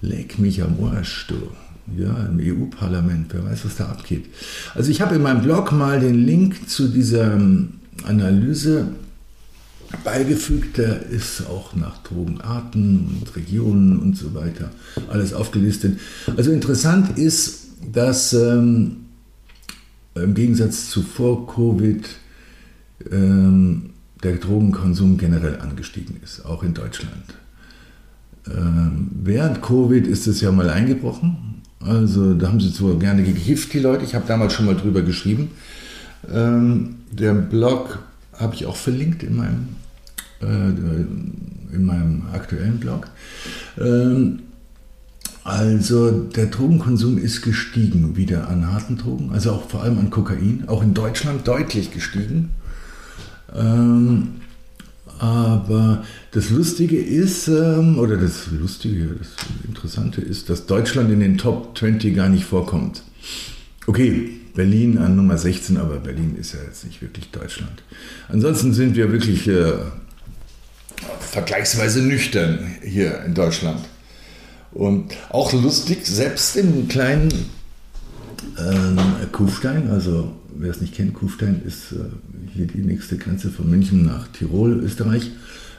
Leck 0.00 0.38
mich 0.38 0.62
am 0.62 0.76
Arsch, 0.84 1.26
du 1.28 1.50
ja, 1.96 2.26
im 2.26 2.38
EU-Parlament, 2.40 3.32
wer 3.32 3.44
weiß, 3.44 3.64
was 3.64 3.76
da 3.76 3.86
abgeht. 3.86 4.26
Also 4.74 4.90
ich 4.90 5.00
habe 5.00 5.14
in 5.14 5.22
meinem 5.22 5.42
Blog 5.42 5.72
mal 5.72 6.00
den 6.00 6.26
Link 6.26 6.68
zu 6.68 6.88
dieser 6.88 7.34
ähm, 7.34 7.74
Analyse 8.04 8.88
beigefügt, 10.04 10.78
der 10.78 11.06
ist 11.06 11.46
auch 11.46 11.76
nach 11.76 12.02
Drogenarten 12.02 13.20
und 13.20 13.36
Regionen 13.36 14.00
und 14.00 14.16
so 14.16 14.34
weiter 14.34 14.70
alles 15.08 15.32
aufgelistet. 15.32 15.98
Also 16.36 16.50
interessant 16.50 17.18
ist, 17.18 17.68
dass 17.92 18.32
ähm, 18.32 18.96
im 20.14 20.34
Gegensatz 20.34 20.90
zu 20.90 21.02
vor 21.02 21.46
Covid 21.46 22.04
ähm, 23.10 23.90
der 24.22 24.36
Drogenkonsum 24.36 25.18
generell 25.18 25.60
angestiegen 25.60 26.16
ist, 26.22 26.44
auch 26.44 26.62
in 26.62 26.74
Deutschland. 26.74 27.34
Ähm, 28.48 29.10
während 29.22 29.62
Covid 29.62 30.06
ist 30.06 30.26
es 30.26 30.40
ja 30.40 30.52
mal 30.52 30.70
eingebrochen, 30.70 31.46
also 31.80 32.34
da 32.34 32.48
haben 32.48 32.60
sie 32.60 32.72
zwar 32.72 32.94
gerne 32.94 33.22
gekifft, 33.22 33.72
die 33.72 33.78
Leute. 33.78 34.04
Ich 34.04 34.14
habe 34.14 34.26
damals 34.26 34.54
schon 34.54 34.66
mal 34.66 34.74
drüber 34.74 35.02
geschrieben. 35.02 35.50
Ähm, 36.32 36.96
der 37.12 37.34
Blog 37.34 38.00
habe 38.32 38.54
ich 38.54 38.66
auch 38.66 38.76
verlinkt 38.76 39.22
in 39.22 39.36
meinem, 39.36 39.68
äh, 40.40 41.74
in 41.74 41.84
meinem 41.84 42.22
aktuellen 42.32 42.78
Blog. 42.78 43.08
Ähm, 43.78 44.40
also 45.44 46.10
der 46.10 46.46
Drogenkonsum 46.46 47.18
ist 47.18 47.42
gestiegen 47.42 48.16
wieder 48.16 48.48
an 48.48 48.72
harten 48.72 48.96
Drogen, 48.96 49.30
also 49.32 49.52
auch 49.52 49.68
vor 49.68 49.82
allem 49.82 49.98
an 49.98 50.10
Kokain, 50.10 50.64
auch 50.66 50.82
in 50.82 50.92
Deutschland 50.92 51.46
deutlich 51.46 51.92
gestiegen. 51.92 52.50
Ähm, 53.56 54.40
aber 55.18 56.04
das 56.32 56.50
Lustige 56.50 56.98
ist, 56.98 57.48
ähm, 57.48 57.98
oder 57.98 58.16
das 58.16 58.48
Lustige, 58.50 59.16
das 59.18 59.28
Interessante 59.66 60.20
ist, 60.20 60.50
dass 60.50 60.66
Deutschland 60.66 61.10
in 61.10 61.20
den 61.20 61.38
Top 61.38 61.76
20 61.76 62.14
gar 62.14 62.28
nicht 62.28 62.44
vorkommt. 62.44 63.02
Okay, 63.86 64.30
Berlin 64.54 64.98
an 64.98 65.16
Nummer 65.16 65.38
16, 65.38 65.76
aber 65.78 65.96
Berlin 65.96 66.36
ist 66.38 66.52
ja 66.52 66.60
jetzt 66.66 66.84
nicht 66.84 67.00
wirklich 67.00 67.30
Deutschland. 67.30 67.82
Ansonsten 68.28 68.72
sind 68.74 68.96
wir 68.96 69.12
wirklich 69.12 69.46
äh, 69.48 69.72
vergleichsweise 71.20 72.02
nüchtern 72.02 72.74
hier 72.82 73.22
in 73.24 73.34
Deutschland. 73.34 73.80
Und 74.72 75.14
auch 75.30 75.52
lustig, 75.52 76.04
selbst 76.04 76.56
im 76.56 76.88
kleinen 76.88 77.30
ähm, 78.58 78.98
Kufstein, 79.32 79.90
also 79.90 80.32
wer 80.54 80.70
es 80.70 80.80
nicht 80.80 80.94
kennt, 80.94 81.14
Kufstein 81.14 81.62
ist 81.64 81.92
äh, 81.92 81.96
hier 82.54 82.66
die 82.66 82.78
nächste 82.78 83.16
Grenze 83.16 83.50
von 83.50 83.68
München 83.68 84.04
nach 84.06 84.28
Tirol, 84.28 84.80
Österreich. 84.84 85.30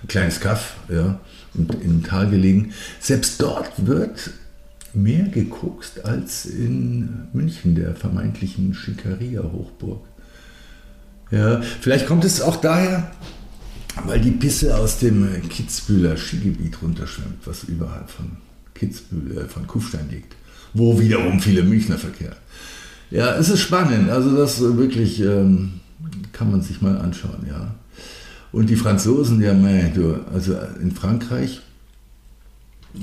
Ein 0.03 0.07
kleines 0.07 0.39
Kaff, 0.39 0.75
ja, 0.89 1.19
und 1.55 1.73
im 1.83 2.03
Tal 2.03 2.29
gelegen. 2.29 2.73
Selbst 2.99 3.41
dort 3.41 3.87
wird 3.87 4.31
mehr 4.93 5.27
gekokst 5.27 6.05
als 6.05 6.45
in 6.45 7.27
München, 7.33 7.75
der 7.75 7.95
vermeintlichen 7.95 8.73
Schikaria-Hochburg. 8.73 10.05
Ja, 11.31 11.61
vielleicht 11.81 12.07
kommt 12.07 12.25
es 12.25 12.41
auch 12.41 12.57
daher, 12.57 13.11
weil 14.05 14.21
die 14.21 14.31
Pisse 14.31 14.77
aus 14.77 14.99
dem 14.99 15.27
Kitzbühler 15.49 16.15
Skigebiet 16.15 16.81
runterschwimmt, 16.81 17.45
was 17.45 17.63
überhalb 17.63 18.09
von 18.09 18.37
Kitzbühel, 18.73 19.39
äh, 19.39 19.47
von 19.47 19.67
Kufstein 19.67 20.09
liegt, 20.09 20.35
wo 20.73 20.99
wiederum 20.99 21.39
viele 21.39 21.63
Münchner 21.63 21.97
verkehren. 21.97 22.35
Ja, 23.09 23.35
es 23.35 23.49
ist 23.49 23.61
spannend. 23.61 24.09
Also 24.09 24.35
das 24.35 24.59
wirklich 24.59 25.21
ähm, 25.21 25.79
kann 26.33 26.51
man 26.51 26.61
sich 26.61 26.81
mal 26.81 26.97
anschauen, 26.97 27.45
ja. 27.47 27.75
Und 28.51 28.69
die 28.69 28.75
Franzosen, 28.75 29.41
ja, 29.41 29.53
also 30.33 30.57
in 30.81 30.91
Frankreich 30.91 31.61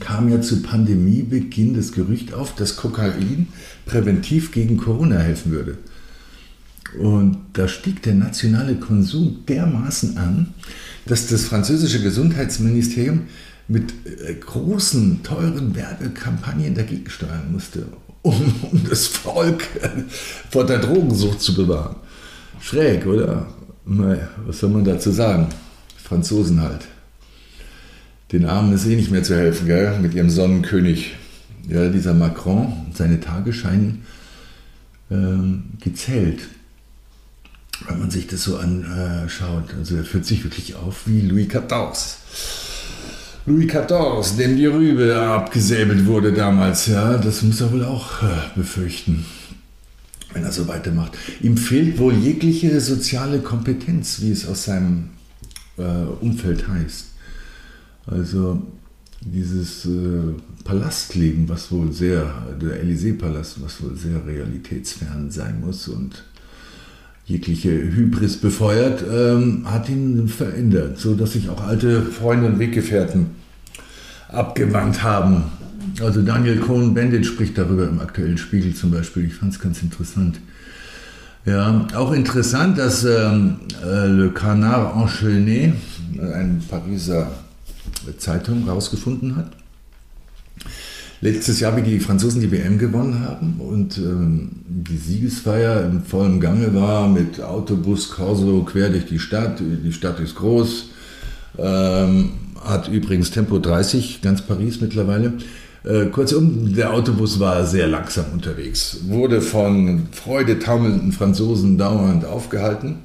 kam 0.00 0.28
ja 0.28 0.40
zu 0.40 0.62
Pandemiebeginn 0.62 1.74
das 1.74 1.92
Gerücht 1.92 2.32
auf, 2.32 2.54
dass 2.54 2.76
Kokain 2.76 3.48
präventiv 3.86 4.52
gegen 4.52 4.76
Corona 4.76 5.18
helfen 5.18 5.52
würde. 5.52 5.78
Und 6.98 7.38
da 7.52 7.68
stieg 7.68 8.02
der 8.02 8.14
nationale 8.14 8.76
Konsum 8.76 9.44
dermaßen 9.48 10.16
an, 10.16 10.54
dass 11.06 11.26
das 11.26 11.44
französische 11.44 12.02
Gesundheitsministerium 12.02 13.22
mit 13.68 13.92
äh, 14.06 14.34
großen, 14.34 15.22
teuren 15.22 15.74
Werbekampagnen 15.74 16.74
dagegen 16.74 17.08
steuern 17.08 17.52
musste 17.52 17.86
um, 18.24 18.54
um 18.72 18.84
das 18.88 19.06
Volk 19.06 19.64
vor 20.50 20.66
der 20.66 20.78
Drogensucht 20.78 21.40
zu 21.40 21.54
bewahren. 21.54 21.96
Schräg, 22.60 23.06
oder? 23.06 23.46
Was 23.84 24.60
soll 24.60 24.70
man 24.70 24.84
dazu 24.84 25.10
sagen? 25.10 25.48
Franzosen 26.02 26.62
halt. 26.62 26.86
Den 28.32 28.46
Armen 28.46 28.72
ist 28.72 28.86
eh 28.86 28.96
nicht 28.96 29.10
mehr 29.10 29.22
zu 29.22 29.36
helfen, 29.36 29.66
gell? 29.66 29.98
mit 30.00 30.14
ihrem 30.14 30.30
Sonnenkönig. 30.30 31.14
Ja, 31.68 31.88
dieser 31.88 32.14
Macron, 32.14 32.86
seine 32.94 33.20
Tage 33.20 33.52
scheinen 33.52 34.06
ähm, 35.10 35.64
gezählt, 35.80 36.40
wenn 37.86 38.00
man 38.00 38.10
sich 38.10 38.26
das 38.26 38.44
so 38.44 38.56
anschaut. 38.56 39.74
Also 39.78 39.96
er 39.96 40.04
führt 40.04 40.24
sich 40.24 40.44
wirklich 40.44 40.74
auf 40.74 41.06
wie 41.06 41.20
Louis 41.20 41.48
XIV. 41.48 42.16
Louis 43.46 43.66
XIV, 43.66 44.36
dem 44.38 44.56
die 44.56 44.64
Rübe 44.64 45.14
abgesäbelt 45.16 46.06
wurde 46.06 46.32
damals, 46.32 46.86
ja, 46.86 47.18
das 47.18 47.42
muss 47.42 47.60
er 47.60 47.70
wohl 47.72 47.84
auch 47.84 48.22
äh, 48.22 48.26
befürchten, 48.56 49.26
wenn 50.32 50.44
er 50.44 50.52
so 50.52 50.66
weitermacht. 50.66 51.12
Ihm 51.42 51.58
fehlt 51.58 51.98
wohl 51.98 52.14
jegliche 52.14 52.80
soziale 52.80 53.40
Kompetenz, 53.40 54.22
wie 54.22 54.30
es 54.30 54.48
aus 54.48 54.64
seinem 54.64 55.10
äh, 55.76 55.82
Umfeld 56.22 56.66
heißt. 56.68 57.08
Also 58.06 58.62
dieses 59.20 59.84
äh, 59.84 60.34
Palastleben, 60.64 61.46
was 61.46 61.70
wohl 61.70 61.92
sehr, 61.92 62.46
der 62.62 62.82
Élysée-Palast, 62.82 63.62
was 63.62 63.82
wohl 63.82 63.94
sehr 63.94 64.24
realitätsfern 64.26 65.30
sein 65.30 65.60
muss 65.60 65.88
und 65.88 66.24
jegliche 67.26 67.70
Hybris 67.70 68.36
befeuert, 68.36 69.02
ähm, 69.10 69.62
hat 69.64 69.88
ihn 69.88 70.28
verändert, 70.28 70.98
so 70.98 71.14
dass 71.14 71.32
sich 71.32 71.48
auch 71.48 71.62
alte 71.66 72.02
Freunde 72.02 72.46
und 72.46 72.58
Weggefährten 72.58 73.26
abgewandt 74.28 75.02
haben. 75.02 75.44
Also 76.02 76.22
Daniel 76.22 76.58
Cohn-Bendit 76.58 77.24
spricht 77.24 77.56
darüber 77.56 77.88
im 77.88 78.00
aktuellen 78.00 78.38
Spiegel 78.38 78.74
zum 78.74 78.90
Beispiel. 78.90 79.26
Ich 79.26 79.34
fand 79.34 79.52
es 79.52 79.60
ganz 79.60 79.82
interessant. 79.82 80.40
Ja, 81.46 81.86
auch 81.94 82.12
interessant, 82.12 82.78
dass 82.78 83.04
ähm, 83.04 83.56
äh, 83.84 84.06
Le 84.06 84.30
Canard 84.30 84.96
Enchaîné, 84.96 85.74
eine 86.18 86.60
Pariser 86.68 87.30
Zeitung, 88.18 88.64
herausgefunden 88.64 89.36
hat, 89.36 89.50
letztes 91.24 91.58
Jahr, 91.58 91.74
wie 91.78 91.82
die 91.82 92.00
Franzosen 92.00 92.42
die 92.42 92.52
WM 92.52 92.76
gewonnen 92.76 93.20
haben 93.26 93.58
und 93.58 93.96
ähm, 93.96 94.50
die 94.66 94.98
Siegesfeier 94.98 95.86
im 95.86 96.02
vollen 96.02 96.38
Gange 96.38 96.74
war 96.74 97.08
mit 97.08 97.40
Autobus, 97.40 98.10
Corso 98.10 98.62
quer 98.62 98.90
durch 98.90 99.06
die 99.06 99.18
Stadt. 99.18 99.58
Die 99.58 99.92
Stadt 99.94 100.20
ist 100.20 100.34
groß, 100.34 100.90
ähm, 101.58 102.32
hat 102.62 102.88
übrigens 102.88 103.30
Tempo 103.30 103.58
30, 103.58 104.20
ganz 104.20 104.42
Paris 104.42 104.82
mittlerweile. 104.82 105.32
Äh, 105.82 106.06
kurzum, 106.06 106.74
der 106.74 106.92
Autobus 106.92 107.40
war 107.40 107.64
sehr 107.64 107.86
langsam 107.86 108.26
unterwegs, 108.34 108.98
wurde 109.08 109.40
von 109.40 110.08
freudetaumelnden 110.12 111.12
Franzosen 111.12 111.78
dauernd 111.78 112.26
aufgehalten. 112.26 112.96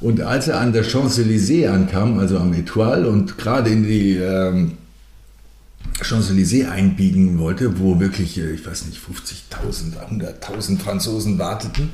Und 0.00 0.20
als 0.22 0.48
er 0.48 0.60
an 0.60 0.72
der 0.72 0.82
Champs-Élysées 0.82 1.68
ankam, 1.68 2.18
also 2.18 2.38
am 2.38 2.52
Etoile, 2.52 3.08
und 3.08 3.38
gerade 3.38 3.70
in 3.70 3.84
die 3.84 4.16
ähm, 4.16 4.72
Champs-Élysées 6.00 6.68
einbiegen 6.68 7.38
wollte, 7.38 7.78
wo 7.78 8.00
wirklich, 8.00 8.38
äh, 8.38 8.52
ich 8.52 8.66
weiß 8.66 8.86
nicht, 8.86 8.98
50.000, 8.98 9.96
100.000 10.10 10.78
Franzosen 10.78 11.38
warteten, 11.38 11.90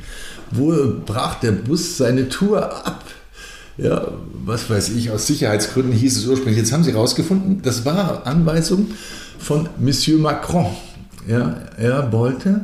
wo 0.50 0.74
brach 1.04 1.40
der 1.40 1.52
Bus 1.52 1.96
seine 1.96 2.28
Tour 2.28 2.86
ab. 2.86 3.04
Ja, 3.76 4.08
was 4.44 4.68
weiß 4.68 4.90
ich, 4.90 5.10
aus 5.10 5.26
Sicherheitsgründen 5.28 5.92
hieß 5.92 6.16
es 6.16 6.26
ursprünglich. 6.26 6.58
Jetzt 6.58 6.72
haben 6.72 6.82
sie 6.82 6.92
herausgefunden, 6.92 7.62
das 7.62 7.84
war 7.84 8.26
Anweisung 8.26 8.88
von 9.38 9.68
Monsieur 9.78 10.18
Macron. 10.18 10.66
Ja, 11.28 11.60
er 11.76 12.10
wollte, 12.10 12.62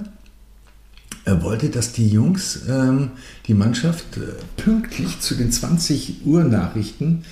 er 1.25 1.43
wollte, 1.43 1.69
dass 1.69 1.93
die 1.93 2.09
Jungs, 2.09 2.63
ähm, 2.69 3.11
die 3.47 3.55
Mannschaft, 3.55 4.17
äh, 4.17 4.61
pünktlich 4.61 5.21
zu 5.21 5.35
den 5.35 5.53
20 5.53 6.27
Uhr 6.27 6.43
Nachrichten 6.43 7.25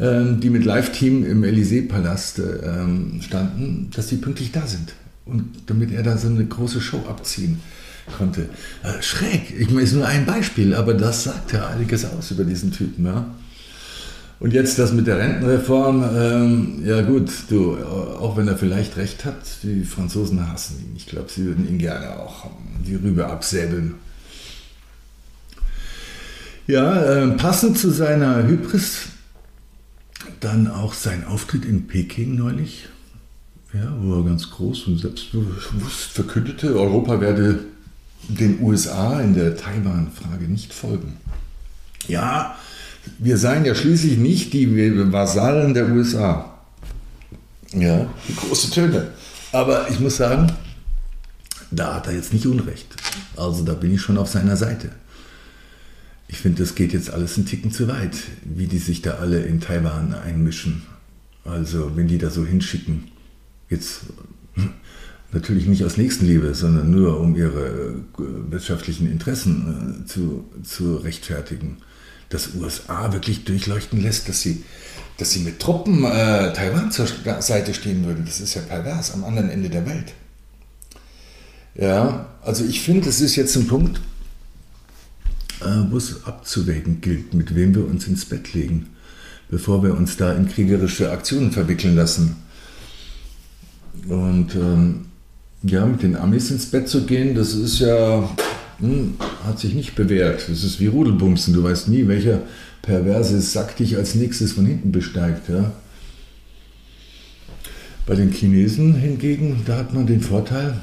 ähm, 0.00 0.40
die 0.40 0.50
mit 0.50 0.64
Live-Team 0.64 1.26
im 1.26 1.44
Élysée-Palast 1.44 2.38
ähm, 2.38 3.20
standen, 3.22 3.90
dass 3.94 4.06
die 4.06 4.16
pünktlich 4.16 4.50
da 4.50 4.66
sind. 4.66 4.94
Und 5.26 5.44
damit 5.66 5.92
er 5.92 6.02
da 6.02 6.16
so 6.16 6.28
eine 6.28 6.44
große 6.44 6.80
Show 6.80 7.04
abziehen 7.08 7.60
konnte. 8.16 8.48
Äh, 8.82 9.02
schräg, 9.02 9.54
ich 9.58 9.68
meine, 9.68 9.82
ist 9.82 9.92
nur 9.92 10.06
ein 10.06 10.24
Beispiel, 10.24 10.74
aber 10.74 10.94
das 10.94 11.24
sagt 11.24 11.52
ja 11.52 11.68
einiges 11.68 12.04
aus 12.06 12.30
über 12.30 12.44
diesen 12.44 12.72
Typen. 12.72 13.04
Ja? 13.04 13.26
Und 14.40 14.54
jetzt 14.54 14.78
das 14.78 14.92
mit 14.92 15.06
der 15.06 15.18
Rentenreform, 15.18 16.02
ähm, 16.16 16.82
ja 16.82 17.02
gut, 17.02 17.30
du, 17.50 17.76
auch 17.76 18.38
wenn 18.38 18.48
er 18.48 18.56
vielleicht 18.56 18.96
recht 18.96 19.26
hat, 19.26 19.36
die 19.62 19.84
Franzosen 19.84 20.50
hassen 20.50 20.78
ihn. 20.80 20.96
Ich 20.96 21.06
glaube, 21.06 21.28
sie 21.28 21.44
würden 21.44 21.68
ihn 21.68 21.76
gerne 21.76 22.18
auch 22.18 22.50
die 22.86 22.94
Rübe 22.94 23.26
absäbeln. 23.26 23.96
Ja, 26.66 27.02
äh, 27.02 27.28
passend 27.32 27.76
zu 27.76 27.90
seiner 27.90 28.46
Hybris 28.46 29.08
dann 30.40 30.68
auch 30.68 30.94
sein 30.94 31.24
Auftritt 31.24 31.64
in 31.64 31.86
Peking 31.86 32.36
neulich, 32.36 32.88
ja, 33.72 33.94
wo 34.00 34.16
er 34.16 34.24
ganz 34.24 34.50
groß 34.50 34.86
und 34.88 34.98
selbstbewusst 34.98 36.10
verkündete, 36.12 36.74
Europa 36.74 37.20
werde 37.20 37.60
den 38.28 38.60
USA 38.60 39.20
in 39.20 39.34
der 39.34 39.56
Taiwan-Frage 39.56 40.44
nicht 40.44 40.72
folgen. 40.72 41.16
Ja, 42.08 42.56
wir 43.18 43.38
seien 43.38 43.64
ja 43.64 43.74
schließlich 43.74 44.18
nicht 44.18 44.52
die 44.52 44.68
Vasallen 45.12 45.74
der 45.74 45.88
USA. 45.90 46.58
Ja, 47.72 48.08
große 48.36 48.70
Töne. 48.70 49.08
Aber 49.52 49.88
ich 49.90 50.00
muss 50.00 50.16
sagen, 50.16 50.52
da 51.70 51.94
hat 51.94 52.08
er 52.08 52.14
jetzt 52.14 52.32
nicht 52.32 52.46
Unrecht. 52.46 52.86
Also 53.36 53.64
da 53.64 53.74
bin 53.74 53.94
ich 53.94 54.00
schon 54.00 54.18
auf 54.18 54.28
seiner 54.28 54.56
Seite 54.56 54.90
ich 56.30 56.38
finde, 56.38 56.62
das 56.62 56.76
geht 56.76 56.92
jetzt 56.92 57.10
alles 57.10 57.36
einen 57.36 57.46
Ticken 57.46 57.72
zu 57.72 57.88
weit, 57.88 58.16
wie 58.44 58.68
die 58.68 58.78
sich 58.78 59.02
da 59.02 59.14
alle 59.14 59.42
in 59.42 59.60
Taiwan 59.60 60.14
einmischen. 60.14 60.82
Also, 61.44 61.96
wenn 61.96 62.06
die 62.06 62.18
da 62.18 62.30
so 62.30 62.46
hinschicken, 62.46 63.10
jetzt 63.68 64.02
natürlich 65.32 65.66
nicht 65.66 65.84
aus 65.84 65.96
Nächstenliebe, 65.96 66.54
sondern 66.54 66.92
nur 66.92 67.18
um 67.18 67.34
ihre 67.34 67.66
äh, 68.16 68.52
wirtschaftlichen 68.52 69.10
Interessen 69.10 70.04
äh, 70.04 70.06
zu, 70.06 70.44
zu 70.62 70.98
rechtfertigen, 70.98 71.78
dass 72.28 72.54
USA 72.54 73.12
wirklich 73.12 73.44
durchleuchten 73.44 74.00
lässt, 74.00 74.28
dass 74.28 74.40
sie, 74.40 74.62
dass 75.16 75.32
sie 75.32 75.40
mit 75.40 75.58
Truppen 75.58 76.04
äh, 76.04 76.52
Taiwan 76.52 76.92
zur 76.92 77.08
Seite 77.40 77.74
stehen 77.74 78.06
würden. 78.06 78.24
Das 78.24 78.40
ist 78.40 78.54
ja 78.54 78.62
pervers 78.62 79.12
am 79.12 79.24
anderen 79.24 79.50
Ende 79.50 79.68
der 79.68 79.84
Welt. 79.84 80.14
Ja, 81.74 82.26
also 82.42 82.64
ich 82.64 82.82
finde, 82.82 83.08
es 83.08 83.20
ist 83.20 83.34
jetzt 83.34 83.56
ein 83.56 83.66
Punkt, 83.66 84.00
wo 85.60 85.96
es 85.96 86.24
abzuwägen 86.24 87.00
gilt, 87.00 87.34
mit 87.34 87.54
wem 87.54 87.74
wir 87.74 87.86
uns 87.86 88.06
ins 88.06 88.24
Bett 88.24 88.54
legen, 88.54 88.86
bevor 89.50 89.82
wir 89.82 89.96
uns 89.96 90.16
da 90.16 90.32
in 90.32 90.48
kriegerische 90.48 91.10
Aktionen 91.10 91.52
verwickeln 91.52 91.96
lassen. 91.96 92.36
Und 94.08 94.54
ähm, 94.54 95.06
ja, 95.62 95.84
mit 95.84 96.02
den 96.02 96.16
Amis 96.16 96.50
ins 96.50 96.66
Bett 96.66 96.88
zu 96.88 97.04
gehen, 97.04 97.34
das 97.34 97.52
ist 97.52 97.80
ja, 97.80 98.28
hm, 98.78 99.14
hat 99.44 99.58
sich 99.58 99.74
nicht 99.74 99.94
bewährt. 99.94 100.48
Das 100.48 100.64
ist 100.64 100.80
wie 100.80 100.86
Rudelbumsen. 100.86 101.52
Du 101.52 101.62
weißt 101.62 101.88
nie, 101.88 102.08
welcher 102.08 102.42
perverse 102.82 103.40
Sack 103.40 103.76
dich 103.76 103.96
als 103.96 104.14
nächstes 104.14 104.52
von 104.52 104.64
hinten 104.64 104.92
besteigt. 104.92 105.50
Ja? 105.50 105.72
Bei 108.06 108.14
den 108.14 108.32
Chinesen 108.32 108.94
hingegen, 108.94 109.62
da 109.66 109.76
hat 109.76 109.92
man 109.92 110.06
den 110.06 110.22
Vorteil, 110.22 110.80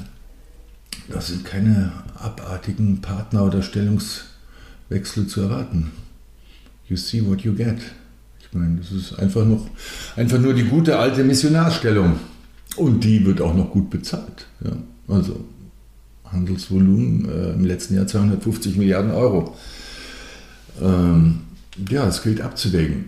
das 1.10 1.28
sind 1.28 1.46
keine 1.46 1.92
abartigen 2.16 3.02
Partner 3.02 3.46
oder 3.46 3.60
Stellungs- 3.60 4.37
Wechsel 4.90 5.28
zu 5.28 5.42
erwarten. 5.42 5.92
You 6.88 6.96
see 6.96 7.26
what 7.26 7.42
you 7.42 7.54
get. 7.54 7.78
Ich 8.40 8.54
meine, 8.54 8.78
das 8.78 8.92
ist 8.92 9.14
einfach, 9.20 9.46
noch, 9.46 9.68
einfach 10.16 10.40
nur 10.40 10.54
die 10.54 10.64
gute 10.64 10.98
alte 10.98 11.24
Missionarstellung. 11.24 12.20
Und 12.78 13.04
die 13.04 13.26
wird 13.26 13.42
auch 13.42 13.54
noch 13.54 13.72
gut 13.72 13.90
bezahlt. 13.90 14.48
Ja. 14.64 14.78
Also 15.08 15.44
Handelsvolumen 16.32 17.28
äh, 17.30 17.54
im 17.54 17.66
letzten 17.66 17.96
Jahr 17.96 18.08
250 18.08 18.78
Milliarden 18.78 19.12
Euro. 19.12 19.56
Ähm, 20.82 21.42
ja, 21.90 22.08
es 22.08 22.24
gilt 22.24 22.42
abzuwägen. 22.42 23.06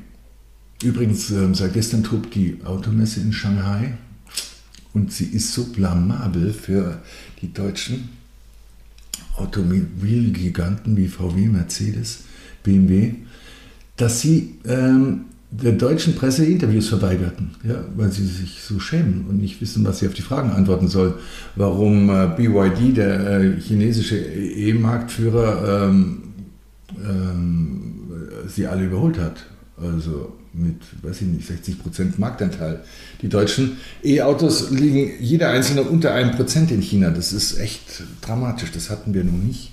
Übrigens, 0.84 1.30
äh, 1.32 1.54
seit 1.54 1.74
gestern 1.74 2.04
tobt 2.04 2.36
die 2.36 2.60
Automesse 2.64 3.20
in 3.22 3.34
Shanghai 3.34 3.98
und 4.94 5.12
sie 5.12 5.26
ist 5.26 5.54
so 5.54 5.66
blamabel 5.66 6.54
für 6.54 7.02
die 7.42 7.54
Deutschen. 7.54 8.10
Automobilgiganten 9.40 10.98
wie 10.98 11.08
VW, 11.08 11.48
Mercedes, 11.48 12.24
BMW, 12.64 13.14
dass 13.98 14.22
sie 14.22 14.56
ähm, 14.66 15.26
der 15.52 15.72
deutschen 15.72 16.16
Presse 16.16 16.46
Interviews 16.46 16.90
verweigerten, 16.90 17.52
ja, 17.64 17.84
weil 17.96 18.12
sie 18.12 18.26
sich 18.26 18.62
so 18.62 18.80
schämen 18.80 19.26
und 19.28 19.42
nicht 19.42 19.60
wissen, 19.62 19.84
was 19.84 20.00
sie 20.00 20.08
auf 20.08 20.14
die 20.14 20.22
Fragen 20.22 20.52
antworten 20.52 20.88
sollen. 20.88 21.14
Warum 21.56 22.10
äh, 22.10 22.28
BYD, 22.38 22.98
der 22.98 23.42
äh, 23.42 23.60
chinesische 23.60 24.18
E-Marktführer, 24.18 25.90
ähm, 25.90 26.24
ähm, 27.04 28.10
sie 28.48 28.68
alle 28.68 28.86
überholt 28.86 29.18
hat. 29.18 29.46
Also 29.82 30.34
mit, 30.54 30.78
weiß 31.02 31.22
ich 31.22 31.28
nicht, 31.28 31.48
60 31.48 31.80
Prozent 31.80 32.20
Marktanteil. 32.20 32.84
Die 33.22 33.30
deutschen 33.30 33.78
E-Autos 34.04 34.72
liegen 34.72 35.12
jeder 35.20 35.50
einzelne 35.50 35.84
unter 35.84 36.14
einem 36.14 36.32
Prozent 36.32 36.72
in 36.72 36.82
China. 36.82 37.12
Das 37.12 37.34
ist 37.34 37.58
echt 37.60 38.04
dramatisch. 38.22 38.72
Das 38.72 38.90
hatten 38.90 39.14
wir 39.14 39.24
noch 39.24 39.32
nicht 39.32 39.72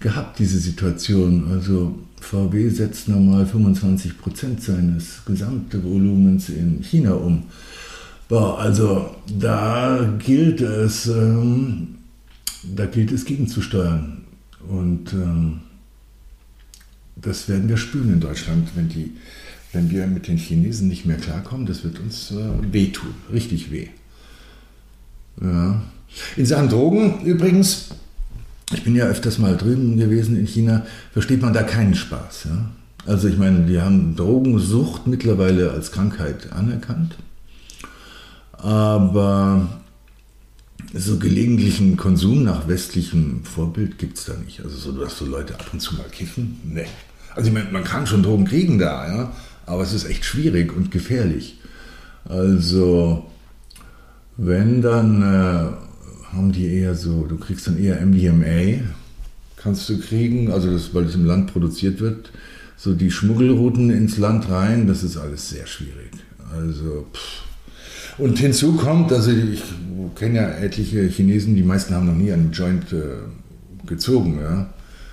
gehabt, 0.00 0.38
diese 0.38 0.58
Situation. 0.58 1.48
Also 1.50 1.98
VW 2.20 2.68
setzt 2.68 3.08
normal 3.08 3.46
25 3.46 4.18
Prozent 4.18 4.62
seines 4.62 5.24
Gesamtvolumens 5.26 6.48
in 6.48 6.82
China 6.82 7.12
um. 7.12 7.44
Boah, 8.28 8.58
also 8.58 9.16
da 9.38 10.14
gilt 10.18 10.60
es, 10.60 11.06
ähm, 11.06 11.96
da 12.76 12.86
gilt 12.86 13.10
es 13.10 13.24
gegenzusteuern. 13.24 14.24
Und 14.68 15.12
ähm, 15.12 15.60
das 17.20 17.48
werden 17.48 17.68
wir 17.68 17.76
spüren 17.76 18.12
in 18.12 18.20
Deutschland, 18.20 18.68
wenn 18.74 18.88
die 18.88 19.12
wenn 19.72 19.90
wir 19.90 20.06
mit 20.06 20.28
den 20.28 20.38
Chinesen 20.38 20.88
nicht 20.88 21.04
mehr 21.04 21.16
klarkommen, 21.16 21.66
das 21.66 21.84
wird 21.84 21.98
uns 21.98 22.30
äh, 22.30 22.72
wehtun, 22.72 23.14
richtig 23.32 23.70
weh. 23.70 23.88
Ja. 25.40 25.82
In 26.36 26.46
Sachen 26.46 26.68
Drogen 26.68 27.22
übrigens, 27.24 27.88
ich 28.72 28.82
bin 28.82 28.96
ja 28.96 29.04
öfters 29.06 29.38
mal 29.38 29.56
drüben 29.56 29.96
gewesen 29.98 30.38
in 30.38 30.46
China, 30.46 30.86
versteht 31.12 31.42
man 31.42 31.52
da 31.52 31.62
keinen 31.62 31.94
Spaß. 31.94 32.44
Ja? 32.44 32.70
Also 33.06 33.28
ich 33.28 33.36
meine, 33.36 33.66
die 33.66 33.80
haben 33.80 34.16
Drogensucht 34.16 35.06
mittlerweile 35.06 35.70
als 35.70 35.92
Krankheit 35.92 36.50
anerkannt, 36.52 37.16
aber 38.52 39.68
so 40.94 41.18
gelegentlichen 41.18 41.96
Konsum 41.96 42.44
nach 42.44 42.68
westlichem 42.68 43.44
Vorbild 43.44 43.98
gibt 43.98 44.18
es 44.18 44.24
da 44.24 44.34
nicht. 44.34 44.60
Also 44.60 44.76
so, 44.76 44.92
dass 44.92 45.18
so 45.18 45.26
Leute 45.26 45.54
ab 45.54 45.66
und 45.72 45.80
zu 45.80 45.94
mal 45.94 46.08
kiffen, 46.10 46.60
ne. 46.64 46.86
Also 47.34 47.48
ich 47.48 47.54
meine, 47.54 47.70
man 47.70 47.84
kann 47.84 48.06
schon 48.06 48.22
Drogen 48.22 48.46
kriegen 48.46 48.78
da, 48.78 49.06
ja, 49.06 49.32
aber 49.66 49.82
es 49.82 49.92
ist 49.92 50.06
echt 50.06 50.24
schwierig 50.24 50.74
und 50.74 50.90
gefährlich. 50.90 51.58
Also, 52.24 53.26
wenn 54.36 54.82
dann 54.82 55.22
äh, 55.22 56.34
haben 56.34 56.52
die 56.52 56.66
eher 56.66 56.94
so, 56.94 57.26
du 57.26 57.36
kriegst 57.38 57.66
dann 57.66 57.78
eher 57.78 58.04
MDMA, 58.04 58.82
kannst 59.56 59.88
du 59.88 59.98
kriegen, 59.98 60.50
also 60.50 60.72
das, 60.72 60.94
weil 60.94 61.04
es 61.04 61.14
im 61.14 61.26
Land 61.26 61.52
produziert 61.52 62.00
wird. 62.00 62.32
So 62.76 62.94
die 62.94 63.10
Schmuggelrouten 63.10 63.90
ins 63.90 64.18
Land 64.18 64.48
rein, 64.48 64.86
das 64.86 65.02
ist 65.02 65.16
alles 65.16 65.50
sehr 65.50 65.66
schwierig. 65.66 66.10
Also, 66.52 67.06
pff. 67.12 67.47
Und 68.18 68.38
hinzu 68.38 68.74
kommt, 68.74 69.12
also 69.12 69.30
ich 69.30 69.62
kenne 70.16 70.36
ja 70.36 70.48
etliche 70.48 71.06
Chinesen, 71.06 71.54
die 71.54 71.62
meisten 71.62 71.94
haben 71.94 72.06
noch 72.06 72.14
nie 72.14 72.32
einen 72.32 72.52
Joint 72.52 72.92
äh, 72.92 73.86
gezogen. 73.86 74.40
Ja? 74.40 74.68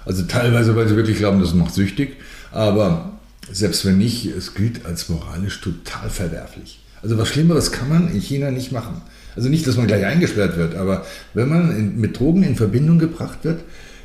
Also 0.05 0.23
teilweise, 0.23 0.75
weil 0.75 0.87
sie 0.87 0.95
wirklich 0.95 1.17
glauben, 1.17 1.39
das 1.39 1.53
macht 1.53 1.73
süchtig. 1.73 2.17
Aber 2.51 3.19
selbst 3.51 3.85
wenn 3.85 3.99
nicht, 3.99 4.25
es 4.25 4.55
gilt 4.55 4.85
als 4.85 5.09
moralisch 5.09 5.61
total 5.61 6.09
verwerflich. 6.09 6.79
Also 7.03 7.17
was 7.17 7.27
Schlimmeres 7.27 7.71
kann 7.71 7.89
man 7.89 8.11
in 8.11 8.19
China 8.19 8.49
nicht 8.49 8.71
machen. 8.71 9.01
Also 9.35 9.49
nicht, 9.49 9.67
dass 9.67 9.77
man 9.77 9.87
gleich 9.87 10.05
eingesperrt 10.05 10.57
wird, 10.57 10.75
aber 10.75 11.05
wenn 11.33 11.49
man 11.49 11.75
in, 11.75 11.99
mit 11.99 12.17
Drogen 12.17 12.41
in 12.41 12.55
Verbindung 12.55 12.99
gebracht 12.99 13.39
wird, 13.43 13.63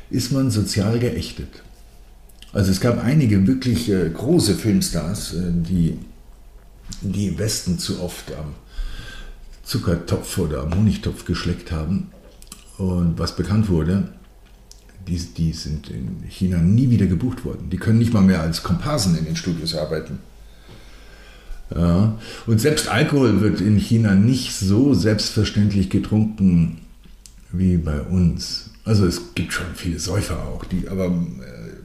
ist 0.09 0.31
man 0.31 0.51
sozial 0.51 0.99
geächtet. 0.99 1.63
Also 2.53 2.69
es 2.69 2.81
gab 2.81 3.03
einige 3.03 3.47
wirklich 3.47 3.89
äh, 3.89 4.09
große 4.09 4.55
Filmstars, 4.55 5.33
äh, 5.33 5.37
die 5.51 5.97
die 7.01 7.37
Westen 7.39 7.79
zu 7.79 8.01
oft 8.01 8.31
am 8.33 8.53
Zuckertopf 9.71 10.37
oder 10.37 10.69
Honigtopf 10.75 11.23
geschleckt 11.23 11.71
haben. 11.71 12.07
Und 12.77 13.17
was 13.17 13.37
bekannt 13.37 13.69
wurde, 13.69 14.09
die, 15.07 15.17
die 15.17 15.53
sind 15.53 15.89
in 15.89 16.23
China 16.27 16.57
nie 16.57 16.89
wieder 16.89 17.05
gebucht 17.05 17.45
worden. 17.45 17.69
Die 17.69 17.77
können 17.77 17.99
nicht 17.99 18.13
mal 18.13 18.21
mehr 18.21 18.41
als 18.41 18.63
Komparsen 18.63 19.17
in 19.17 19.23
den 19.23 19.37
Studios 19.37 19.73
arbeiten. 19.75 20.19
Ja. 21.73 22.17
Und 22.47 22.59
selbst 22.59 22.89
Alkohol 22.89 23.39
wird 23.39 23.61
in 23.61 23.77
China 23.77 24.13
nicht 24.13 24.53
so 24.53 24.93
selbstverständlich 24.93 25.89
getrunken 25.89 26.79
wie 27.53 27.77
bei 27.77 28.01
uns. 28.01 28.71
Also 28.83 29.05
es 29.05 29.35
gibt 29.35 29.53
schon 29.53 29.67
viele 29.73 29.99
Säufer 29.99 30.37
auch, 30.47 30.65
die, 30.65 30.89
aber 30.89 31.05
äh, 31.05 31.11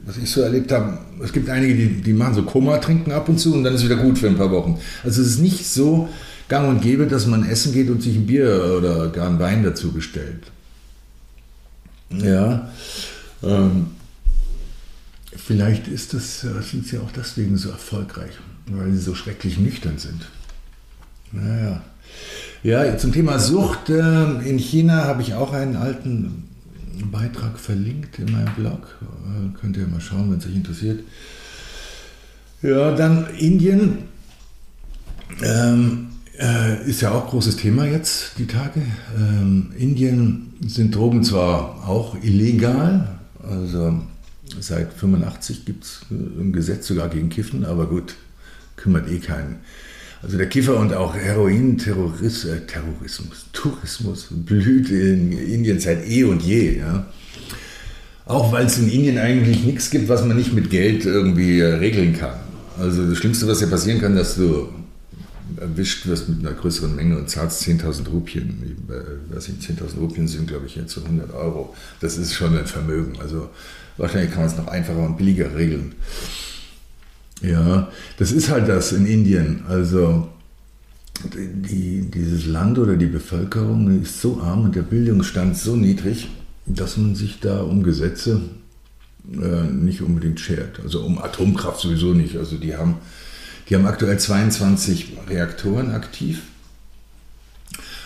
was 0.05 0.17
ich 0.17 0.29
so 0.29 0.41
erlebt 0.41 0.71
habe, 0.73 0.97
es 1.23 1.31
gibt 1.31 1.49
einige, 1.49 1.75
die, 1.75 2.01
die 2.01 2.13
machen 2.13 2.33
so 2.33 2.43
Koma, 2.43 2.79
trinken 2.79 3.11
ab 3.11 3.29
und 3.29 3.39
zu 3.39 3.53
und 3.53 3.63
dann 3.63 3.75
ist 3.75 3.81
es 3.81 3.89
wieder 3.89 4.01
gut 4.01 4.17
für 4.17 4.27
ein 4.27 4.35
paar 4.35 4.51
Wochen. 4.51 4.77
Also 5.03 5.21
es 5.21 5.27
ist 5.29 5.39
nicht 5.39 5.65
so 5.65 6.09
gang 6.47 6.69
und 6.69 6.81
gäbe, 6.81 7.07
dass 7.07 7.25
man 7.25 7.47
essen 7.47 7.73
geht 7.73 7.89
und 7.89 8.01
sich 8.01 8.15
ein 8.15 8.27
Bier 8.27 8.75
oder 8.77 9.09
gar 9.09 9.27
einen 9.27 9.39
Wein 9.39 9.63
dazu 9.63 9.91
bestellt. 9.91 10.51
Ja, 12.09 12.69
ähm, 13.43 13.87
vielleicht 15.35 15.87
ist 15.87 16.13
das, 16.13 16.41
sind 16.41 16.87
sie 16.87 16.99
auch 16.99 17.11
deswegen 17.11 17.57
so 17.57 17.69
erfolgreich, 17.69 18.31
weil 18.67 18.91
sie 18.91 18.99
so 18.99 19.13
schrecklich 19.13 19.57
nüchtern 19.57 19.97
sind. 19.97 20.25
Naja. 21.31 21.81
Ja, 22.63 22.97
zum 22.97 23.11
Thema 23.11 23.39
Sucht. 23.39 23.89
Äh, 23.89 24.49
in 24.49 24.57
China 24.57 25.03
habe 25.05 25.21
ich 25.21 25.33
auch 25.33 25.53
einen 25.53 25.75
alten 25.75 26.47
Beitrag 27.11 27.59
verlinkt 27.59 28.19
in 28.19 28.31
meinem 28.31 28.53
Blog. 28.55 28.97
Äh, 29.01 29.59
könnt 29.59 29.77
ihr 29.77 29.87
mal 29.87 30.01
schauen, 30.01 30.31
wenn 30.31 30.39
es 30.39 30.45
euch 30.45 30.55
interessiert. 30.55 31.01
Ja, 32.61 32.95
dann 32.95 33.27
Indien. 33.37 33.99
Ähm, 35.43 36.06
äh, 36.39 36.89
ist 36.89 37.01
ja 37.01 37.11
auch 37.11 37.29
großes 37.29 37.57
Thema 37.57 37.85
jetzt, 37.85 38.33
die 38.37 38.47
Tage. 38.47 38.81
Ähm, 39.17 39.71
Indien 39.77 40.53
sind 40.65 40.95
Drogen 40.95 41.23
zwar 41.23 41.87
auch 41.87 42.15
illegal, 42.21 43.19
also 43.43 44.01
seit 44.59 44.93
85 44.93 45.65
gibt 45.65 45.83
es 45.83 46.01
ein 46.09 46.53
Gesetz 46.53 46.87
sogar 46.87 47.09
gegen 47.09 47.29
Kiffen, 47.29 47.65
aber 47.65 47.87
gut, 47.87 48.15
kümmert 48.75 49.09
eh 49.09 49.19
keinen. 49.19 49.57
Also 50.21 50.37
der 50.37 50.49
Kiffer 50.49 50.77
und 50.79 50.93
auch 50.93 51.15
Heroin, 51.15 51.77
Terroris, 51.77 52.45
äh, 52.45 52.61
Terrorismus, 52.61 53.45
Tourismus 53.53 54.27
blüht 54.31 54.89
in 54.89 55.31
Indien 55.31 55.79
seit 55.79 56.07
eh 56.07 56.23
und 56.23 56.41
je. 56.41 56.79
Ja. 56.79 57.05
Auch 58.25 58.51
weil 58.51 58.65
es 58.65 58.77
in 58.77 58.89
Indien 58.89 59.19
eigentlich 59.19 59.63
nichts 59.63 59.89
gibt, 59.89 60.09
was 60.09 60.25
man 60.25 60.35
nicht 60.35 60.53
mit 60.53 60.69
Geld 60.69 61.05
irgendwie 61.05 61.59
äh, 61.59 61.75
regeln 61.75 62.17
kann. 62.17 62.39
Also 62.79 63.07
das 63.07 63.17
Schlimmste, 63.17 63.47
was 63.47 63.61
ja 63.61 63.67
passieren 63.67 64.01
kann, 64.01 64.15
dass 64.15 64.35
du 64.35 64.69
erwischt 65.59 66.05
wirst 66.07 66.29
mit 66.29 66.39
einer 66.39 66.55
größeren 66.55 66.95
Menge 66.95 67.17
und 67.17 67.29
zahlst 67.29 67.61
10.000 67.63 68.09
Rupien. 68.09 68.77
Ich 69.29 69.35
weiß 69.35 69.49
nicht, 69.49 69.61
10.000 69.61 69.99
Rupien 69.99 70.27
sind, 70.27 70.47
glaube 70.47 70.65
ich, 70.65 70.75
jetzt 70.75 70.93
so 70.93 71.01
100 71.01 71.33
Euro. 71.33 71.75
Das 71.99 72.17
ist 72.17 72.33
schon 72.33 72.57
ein 72.57 72.67
Vermögen. 72.67 73.19
Also 73.19 73.49
wahrscheinlich 73.97 74.31
kann 74.31 74.41
man 74.41 74.51
es 74.51 74.57
noch 74.57 74.67
einfacher 74.67 74.99
und 74.99 75.17
billiger 75.17 75.55
regeln. 75.55 75.93
Ja, 77.41 77.91
das 78.17 78.31
ist 78.31 78.49
halt 78.49 78.67
das 78.67 78.91
in 78.91 79.05
Indien. 79.05 79.63
Also 79.67 80.27
die, 81.33 82.01
dieses 82.01 82.45
Land 82.45 82.77
oder 82.79 82.95
die 82.95 83.07
Bevölkerung 83.07 84.01
ist 84.01 84.21
so 84.21 84.39
arm 84.41 84.65
und 84.65 84.75
der 84.75 84.83
Bildungsstand 84.83 85.57
so 85.57 85.75
niedrig, 85.75 86.29
dass 86.65 86.97
man 86.97 87.15
sich 87.15 87.39
da 87.39 87.61
um 87.61 87.83
Gesetze 87.83 88.41
äh, 89.33 89.63
nicht 89.71 90.01
unbedingt 90.01 90.39
schert. 90.39 90.79
Also 90.83 91.01
um 91.01 91.17
Atomkraft 91.17 91.81
sowieso 91.81 92.13
nicht. 92.13 92.37
Also 92.37 92.57
die 92.57 92.75
haben, 92.75 92.95
die 93.67 93.75
haben 93.75 93.85
aktuell 93.85 94.17
22 94.17 95.17
Reaktoren 95.29 95.91
aktiv. 95.91 96.41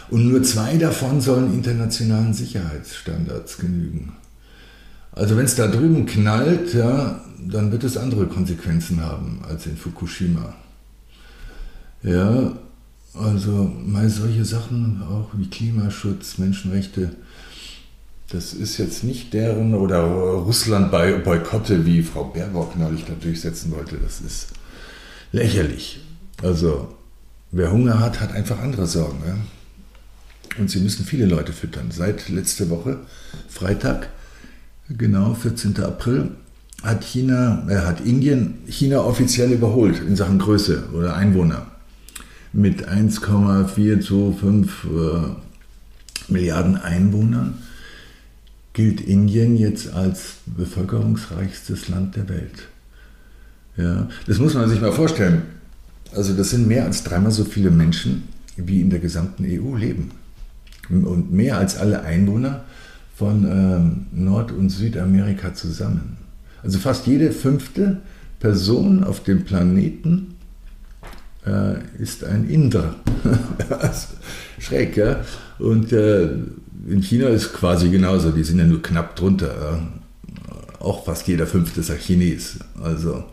Und 0.10 0.28
nur 0.28 0.43
zwei 0.43 0.78
davon 0.78 1.21
sollen 1.21 1.54
internationalen 1.54 2.34
Sicherheitsstandards 2.34 3.58
genügen. 3.58 4.13
Also 5.13 5.38
wenn 5.38 5.45
es 5.45 5.56
da 5.56 5.67
drüben 5.67 6.06
knallt, 6.06 6.74
ja, 6.74 7.21
dann 7.39 7.71
wird 7.71 7.84
es 7.84 7.97
andere 7.97 8.28
Konsequenzen 8.28 9.02
haben 9.02 9.41
als 9.47 9.65
in 9.65 9.78
Fukushima. 9.78 10.54
Ja, 12.04 12.54
also 13.13 13.71
mal 13.86 14.10
solche 14.10 14.45
Sachen, 14.45 15.02
auch 15.04 15.30
wie 15.34 15.50
Klimaschutz, 15.50 16.38
Menschenrechte, 16.38 17.12
das 18.32 18.54
ist 18.54 18.78
jetzt 18.78 19.04
nicht 19.04 19.34
deren 19.34 19.74
oder 19.74 20.04
Russland 20.04 20.91
bei 20.91 21.12
Boykotte, 21.13 21.86
wie 21.86 22.02
Frau 22.02 22.24
Baerbock 22.26 22.78
neulich 22.78 23.04
da 23.04 23.13
durchsetzen 23.13 23.71
wollte. 23.71 23.97
Das 23.97 24.21
ist 24.21 24.47
lächerlich. 25.31 25.99
Also 26.41 26.95
wer 27.51 27.71
Hunger 27.71 27.99
hat, 27.99 28.19
hat 28.19 28.33
einfach 28.33 28.59
andere 28.59 28.87
Sorgen. 28.87 29.21
Ja? 29.25 29.35
Und 30.59 30.69
sie 30.69 30.79
müssen 30.79 31.05
viele 31.05 31.25
Leute 31.25 31.53
füttern. 31.53 31.91
Seit 31.91 32.29
letzte 32.29 32.69
Woche, 32.69 32.99
Freitag, 33.49 34.09
genau 34.89 35.33
14. 35.33 35.81
April, 35.83 36.31
hat 36.83 37.03
China, 37.03 37.65
äh, 37.69 37.77
hat 37.85 38.01
Indien 38.01 38.59
China 38.67 39.01
offiziell 39.01 39.51
überholt 39.51 39.99
in 39.99 40.15
Sachen 40.15 40.39
Größe 40.39 40.89
oder 40.93 41.15
Einwohner 41.15 41.67
mit 42.53 42.87
1,425 42.87 44.69
äh, 44.85 46.31
Milliarden 46.31 46.77
Einwohnern 46.77 47.59
gilt 48.73 49.01
Indien 49.01 49.57
jetzt 49.57 49.93
als 49.93 50.35
bevölkerungsreichstes 50.45 51.89
Land 51.89 52.15
der 52.15 52.29
Welt. 52.29 52.69
Ja, 53.77 54.07
das 54.27 54.39
muss 54.39 54.53
man 54.53 54.69
sich 54.69 54.81
mal 54.81 54.91
vorstellen. 54.91 55.43
Also 56.13 56.34
das 56.34 56.49
sind 56.49 56.67
mehr 56.67 56.86
als 56.86 57.03
dreimal 57.03 57.31
so 57.31 57.45
viele 57.45 57.71
Menschen, 57.71 58.23
wie 58.57 58.81
in 58.81 58.89
der 58.89 58.99
gesamten 58.99 59.45
EU 59.45 59.75
leben. 59.75 60.12
Und 60.89 61.31
mehr 61.31 61.57
als 61.57 61.77
alle 61.77 62.01
Einwohner 62.03 62.65
von 63.15 63.45
ähm, 63.45 64.05
Nord- 64.12 64.51
und 64.51 64.69
Südamerika 64.69 65.53
zusammen. 65.53 66.17
Also 66.63 66.79
fast 66.79 67.07
jede 67.07 67.31
fünfte 67.31 68.01
Person 68.39 69.03
auf 69.03 69.23
dem 69.23 69.45
Planeten 69.45 70.36
äh, 71.45 71.75
ist 71.99 72.23
ein 72.23 72.49
Inder. 72.49 72.95
Schräg, 74.60 74.97
ja. 74.97 75.21
Und 75.60 75.91
äh, 75.93 76.29
in 76.88 77.01
China 77.01 77.27
ist 77.27 77.53
quasi 77.53 77.89
genauso, 77.89 78.31
die 78.31 78.43
sind 78.43 78.60
ja 78.60 78.65
nur 78.65 78.81
knapp 78.81 79.15
drunter. 79.15 79.79
Auch 80.79 81.05
fast 81.05 81.27
jeder 81.27 81.45
Fünfte 81.47 81.81
ist 81.81 81.91
ein 81.91 81.99
Chines. 81.99 82.60
Also 82.81 83.23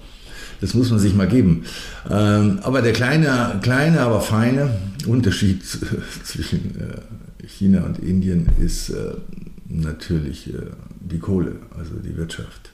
das 0.61 0.75
muss 0.75 0.91
man 0.91 0.99
sich 0.99 1.15
mal 1.15 1.29
geben. 1.29 1.65
Ähm, 2.11 2.61
aber 2.63 2.83
der 2.83 2.93
kleine, 2.93 3.59
kleine, 3.63 4.01
aber 4.01 4.21
feine 4.21 4.71
Unterschied 5.07 5.63
zwischen 6.25 6.81
äh, 6.81 7.47
China 7.47 7.85
und 7.85 7.99
Indien 7.99 8.49
ist 8.61 8.91
äh, 8.91 9.15
natürlich 9.69 10.53
äh, 10.53 10.59
die 11.01 11.19
Kohle, 11.19 11.57
also 11.77 11.95
die 11.97 12.17
Wirtschaft. 12.17 12.71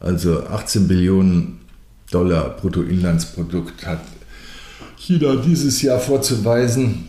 Also 0.00 0.46
18 0.46 0.88
Billionen 0.88 1.60
Dollar 2.10 2.56
Bruttoinlandsprodukt 2.56 3.86
hat 3.86 4.00
China 4.96 5.36
dieses 5.36 5.82
Jahr 5.82 6.00
vorzuweisen. 6.00 7.08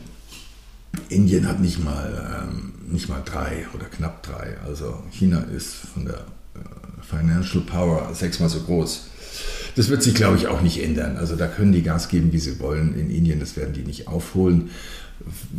Indien 1.10 1.48
hat 1.48 1.60
nicht 1.60 1.84
mal, 1.84 2.48
ähm, 2.50 2.74
nicht 2.92 3.10
mal 3.10 3.22
drei 3.24 3.68
oder 3.74 3.86
knapp 3.86 4.24
drei. 4.24 4.58
Also 4.66 5.04
China 5.12 5.40
ist 5.56 5.76
von 5.94 6.06
der 6.06 6.26
Financial 7.10 7.64
Power 7.64 8.14
sechsmal 8.14 8.50
so 8.50 8.62
groß. 8.62 9.09
Das 9.76 9.90
wird 9.90 10.04
sich, 10.04 10.16
glaube 10.16 10.38
ich, 10.38 10.48
auch 10.48 10.62
nicht 10.62 10.84
ändern. 10.84 11.18
Also 11.18 11.36
da 11.36 11.48
können 11.48 11.72
die 11.72 11.84
Gas 11.84 12.10
geben, 12.10 12.32
wie 12.32 12.40
sie 12.40 12.60
wollen. 12.60 12.98
In 12.98 13.10
Indien, 13.10 13.40
das 13.40 13.56
werden 13.56 13.74
die 13.74 13.84
nicht 13.84 14.08
aufholen. 14.08 14.70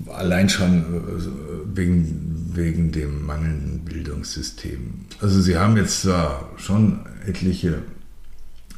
Allein 0.08 0.48
schon 0.48 0.80
äh, 0.80 1.76
wegen, 1.76 2.50
wegen 2.54 2.92
dem 2.92 3.24
mangelnden 3.26 3.84
Bildungssystem. 3.84 5.06
Also 5.20 5.40
sie 5.40 5.56
haben 5.56 5.76
jetzt 5.76 6.02
zwar 6.02 6.50
schon 6.56 7.00
etliche 7.26 7.78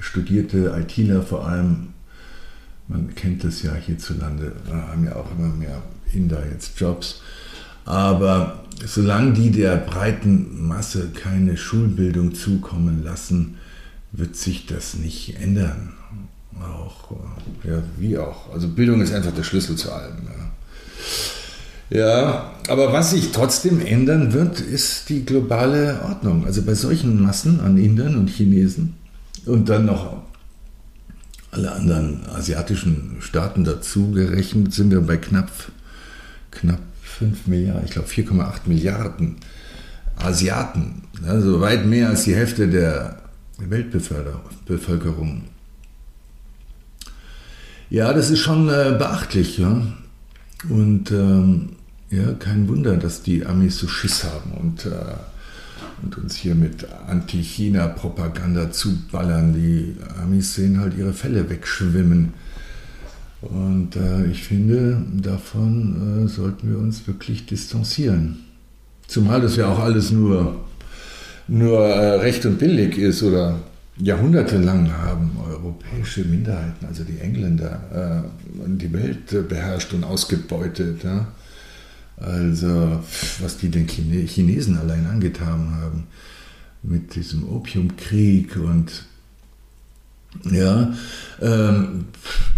studierte 0.03 0.75
ITler 0.77 1.23
vor 1.23 1.47
allem, 1.47 1.89
man 2.89 3.15
kennt 3.15 3.45
das 3.45 3.63
ja 3.63 3.75
hierzulande, 3.75 4.53
haben 4.71 5.05
ja 5.05 5.17
auch 5.17 5.31
immer 5.31 5.49
mehr 5.49 5.83
Inder 6.13 6.43
jetzt 6.51 6.79
Jobs. 6.79 7.23
Aber 7.85 8.65
solange 8.85 9.33
die 9.33 9.51
der 9.51 9.77
breiten 9.77 10.67
Masse 10.67 11.11
keine 11.11 11.57
Schulbildung 11.57 12.35
zukommen 12.35 13.03
lassen, 13.03 13.57
wird 14.13 14.37
sich 14.37 14.67
das 14.67 14.95
nicht 14.95 15.37
ändern. 15.41 15.95
Auch, 16.61 17.11
ja, 17.65 17.83
wie 17.97 18.19
auch. 18.19 18.53
Also 18.53 18.69
Bildung 18.69 19.01
ist 19.01 19.13
einfach 19.13 19.33
der 19.33 19.43
Schlüssel 19.43 19.77
zu 19.77 19.91
allem. 19.91 20.17
Ja. 21.91 21.99
ja, 21.99 22.51
aber 22.69 22.93
was 22.93 23.11
sich 23.11 23.33
trotzdem 23.33 23.81
ändern 23.85 24.33
wird, 24.33 24.61
ist 24.61 25.09
die 25.09 25.25
globale 25.25 26.01
Ordnung. 26.05 26.45
Also 26.45 26.63
bei 26.63 26.75
solchen 26.75 27.23
Massen 27.23 27.61
an 27.61 27.79
Indern 27.79 28.17
und 28.17 28.29
Chinesen 28.29 28.95
und 29.47 29.69
dann 29.69 29.87
noch 29.87 30.23
alle 31.51 31.73
anderen 31.73 32.27
asiatischen 32.29 33.17
Staaten 33.21 33.65
dazu 33.65 34.11
gerechnet, 34.11 34.73
sind 34.73 34.91
wir 34.91 35.01
bei 35.01 35.17
knapp, 35.17 35.51
knapp 36.51 36.81
5 37.03 37.47
Milliarden, 37.47 37.85
ich 37.85 37.91
glaube 37.91 38.09
4,8 38.09 38.61
Milliarden 38.67 39.37
Asiaten. 40.17 41.03
Also 41.27 41.61
weit 41.61 41.87
mehr 41.87 42.09
als 42.09 42.25
die 42.25 42.35
Hälfte 42.35 42.69
der 42.69 43.22
Weltbevölkerung. 43.71 45.45
Ja, 47.91 48.13
das 48.13 48.31
ist 48.31 48.41
schon 48.41 48.69
äh, 48.69 48.95
beachtlich. 48.99 49.59
Ja? 49.59 49.87
Und 50.69 51.11
ähm, 51.11 51.71
ja, 52.11 52.33
kein 52.35 52.69
Wunder, 52.69 52.97
dass 52.97 53.23
die 53.23 53.45
Amis 53.45 53.79
so 53.79 53.89
Schiss 53.89 54.25
haben 54.25 54.53
und, 54.53 54.87
äh, 54.87 54.91
und 56.03 56.19
uns 56.19 56.37
hier 56.37 56.55
mit 56.55 56.87
Anti-China-Propaganda 57.07 58.71
zuballern. 58.71 59.55
Die 59.55 59.97
Amis 60.23 60.55
sehen 60.55 60.81
halt 60.81 60.97
ihre 60.97 61.13
Fälle 61.13 61.49
wegschwimmen. 61.51 62.35
Und 63.43 63.97
äh, 63.97 64.27
ich 64.27 64.45
finde, 64.45 65.05
davon 65.21 66.25
äh, 66.25 66.29
sollten 66.29 66.71
wir 66.71 66.79
uns 66.79 67.07
wirklich 67.07 67.45
distanzieren. 67.47 68.39
Zumal 69.07 69.41
das 69.41 69.57
ja 69.57 69.67
auch 69.69 69.81
alles 69.81 70.13
nur, 70.13 70.61
nur 71.49 71.87
äh, 71.87 72.21
recht 72.21 72.45
und 72.47 72.59
billig 72.59 72.99
ist 72.99 73.23
oder 73.23 73.61
jahrhundertelang 73.99 74.91
haben 74.93 75.37
europäische 75.49 76.25
Minderheiten, 76.25 76.87
also 76.87 77.05
die 77.05 77.19
Engländer, 77.19 78.25
äh, 78.25 78.69
die 78.79 78.93
Welt 78.93 79.49
beherrscht 79.49 79.93
und 79.93 80.05
ausgebeutet. 80.05 81.05
Ja? 81.05 81.27
Also, 82.17 83.01
was 83.41 83.57
die 83.59 83.69
den 83.69 83.87
Chinesen 83.89 84.79
allein 84.79 85.07
angetan 85.07 85.73
haben 85.81 86.07
mit 86.83 87.15
diesem 87.15 87.49
Opiumkrieg 87.49 88.57
und 88.57 89.07
ja, 90.51 90.93
ähm, 91.41 92.07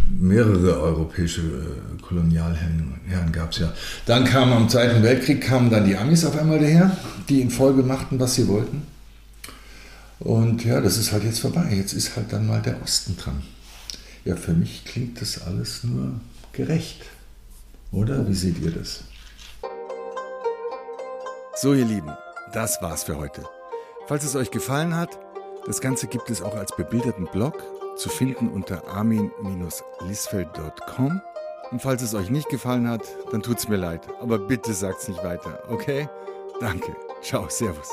mehrere 0.09 0.81
europäische 0.81 1.41
äh, 1.41 2.03
Kolonialherren 2.03 3.33
gab 3.33 3.53
es 3.53 3.59
ja. 3.59 3.73
Dann 4.07 4.25
kam 4.25 4.53
am 4.53 4.69
Zweiten 4.69 5.03
Weltkrieg 5.03 5.41
kamen 5.41 5.71
dann 5.71 5.87
die 5.87 5.97
Amis 5.97 6.25
auf 6.25 6.39
einmal 6.39 6.59
daher, 6.59 6.97
die 7.29 7.41
in 7.41 7.51
Folge 7.51 7.83
machten, 7.83 8.19
was 8.21 8.35
sie 8.35 8.49
wollten. 8.49 8.83
Und 10.21 10.65
ja, 10.65 10.81
das 10.81 10.97
ist 10.97 11.13
halt 11.13 11.25
jetzt 11.25 11.41
vorbei. 11.41 11.75
Jetzt 11.75 11.93
ist 11.93 12.17
halt 12.17 12.33
dann 12.33 12.47
mal 12.47 12.63
der 12.63 12.81
Osten 12.83 13.17
dran. 13.17 13.43
Ja, 14.25 14.37
für 14.37 14.53
mich 14.53 14.85
klingt 14.85 15.21
das 15.21 15.43
alles 15.43 15.85
nur 15.85 16.13
gerecht. 16.53 17.03
Oder 17.93 18.27
wie 18.29 18.35
seht 18.35 18.59
ihr 18.61 18.71
das? 18.71 19.05
So, 21.57 21.75
ihr 21.75 21.85
Lieben, 21.85 22.11
das 22.53 22.81
war's 22.81 23.05
für 23.05 23.17
heute. 23.17 23.45
Falls 24.07 24.25
es 24.25 24.35
euch 24.35 24.51
gefallen 24.51 24.97
hat, 24.97 25.19
das 25.67 25.81
Ganze 25.81 26.07
gibt 26.07 26.29
es 26.31 26.43
auch 26.43 26.57
als 26.57 26.75
bebilderten 26.77 27.27
Blog 27.33 27.63
zu 27.97 28.09
finden 28.09 28.49
unter 28.49 28.89
armin-lisfeld.com. 28.89 31.21
Und 31.71 31.83
falls 31.83 32.03
es 32.03 32.15
euch 32.15 32.31
nicht 32.31 32.49
gefallen 32.49 32.89
hat, 32.89 33.03
dann 33.33 33.43
tut's 33.43 33.69
mir 33.69 33.77
leid. 33.77 34.09
Aber 34.21 34.39
bitte 34.39 34.73
sagt's 34.73 35.09
nicht 35.09 35.23
weiter, 35.25 35.63
okay? 35.69 36.09
Danke. 36.61 36.95
Ciao, 37.23 37.49
Servus. 37.49 37.91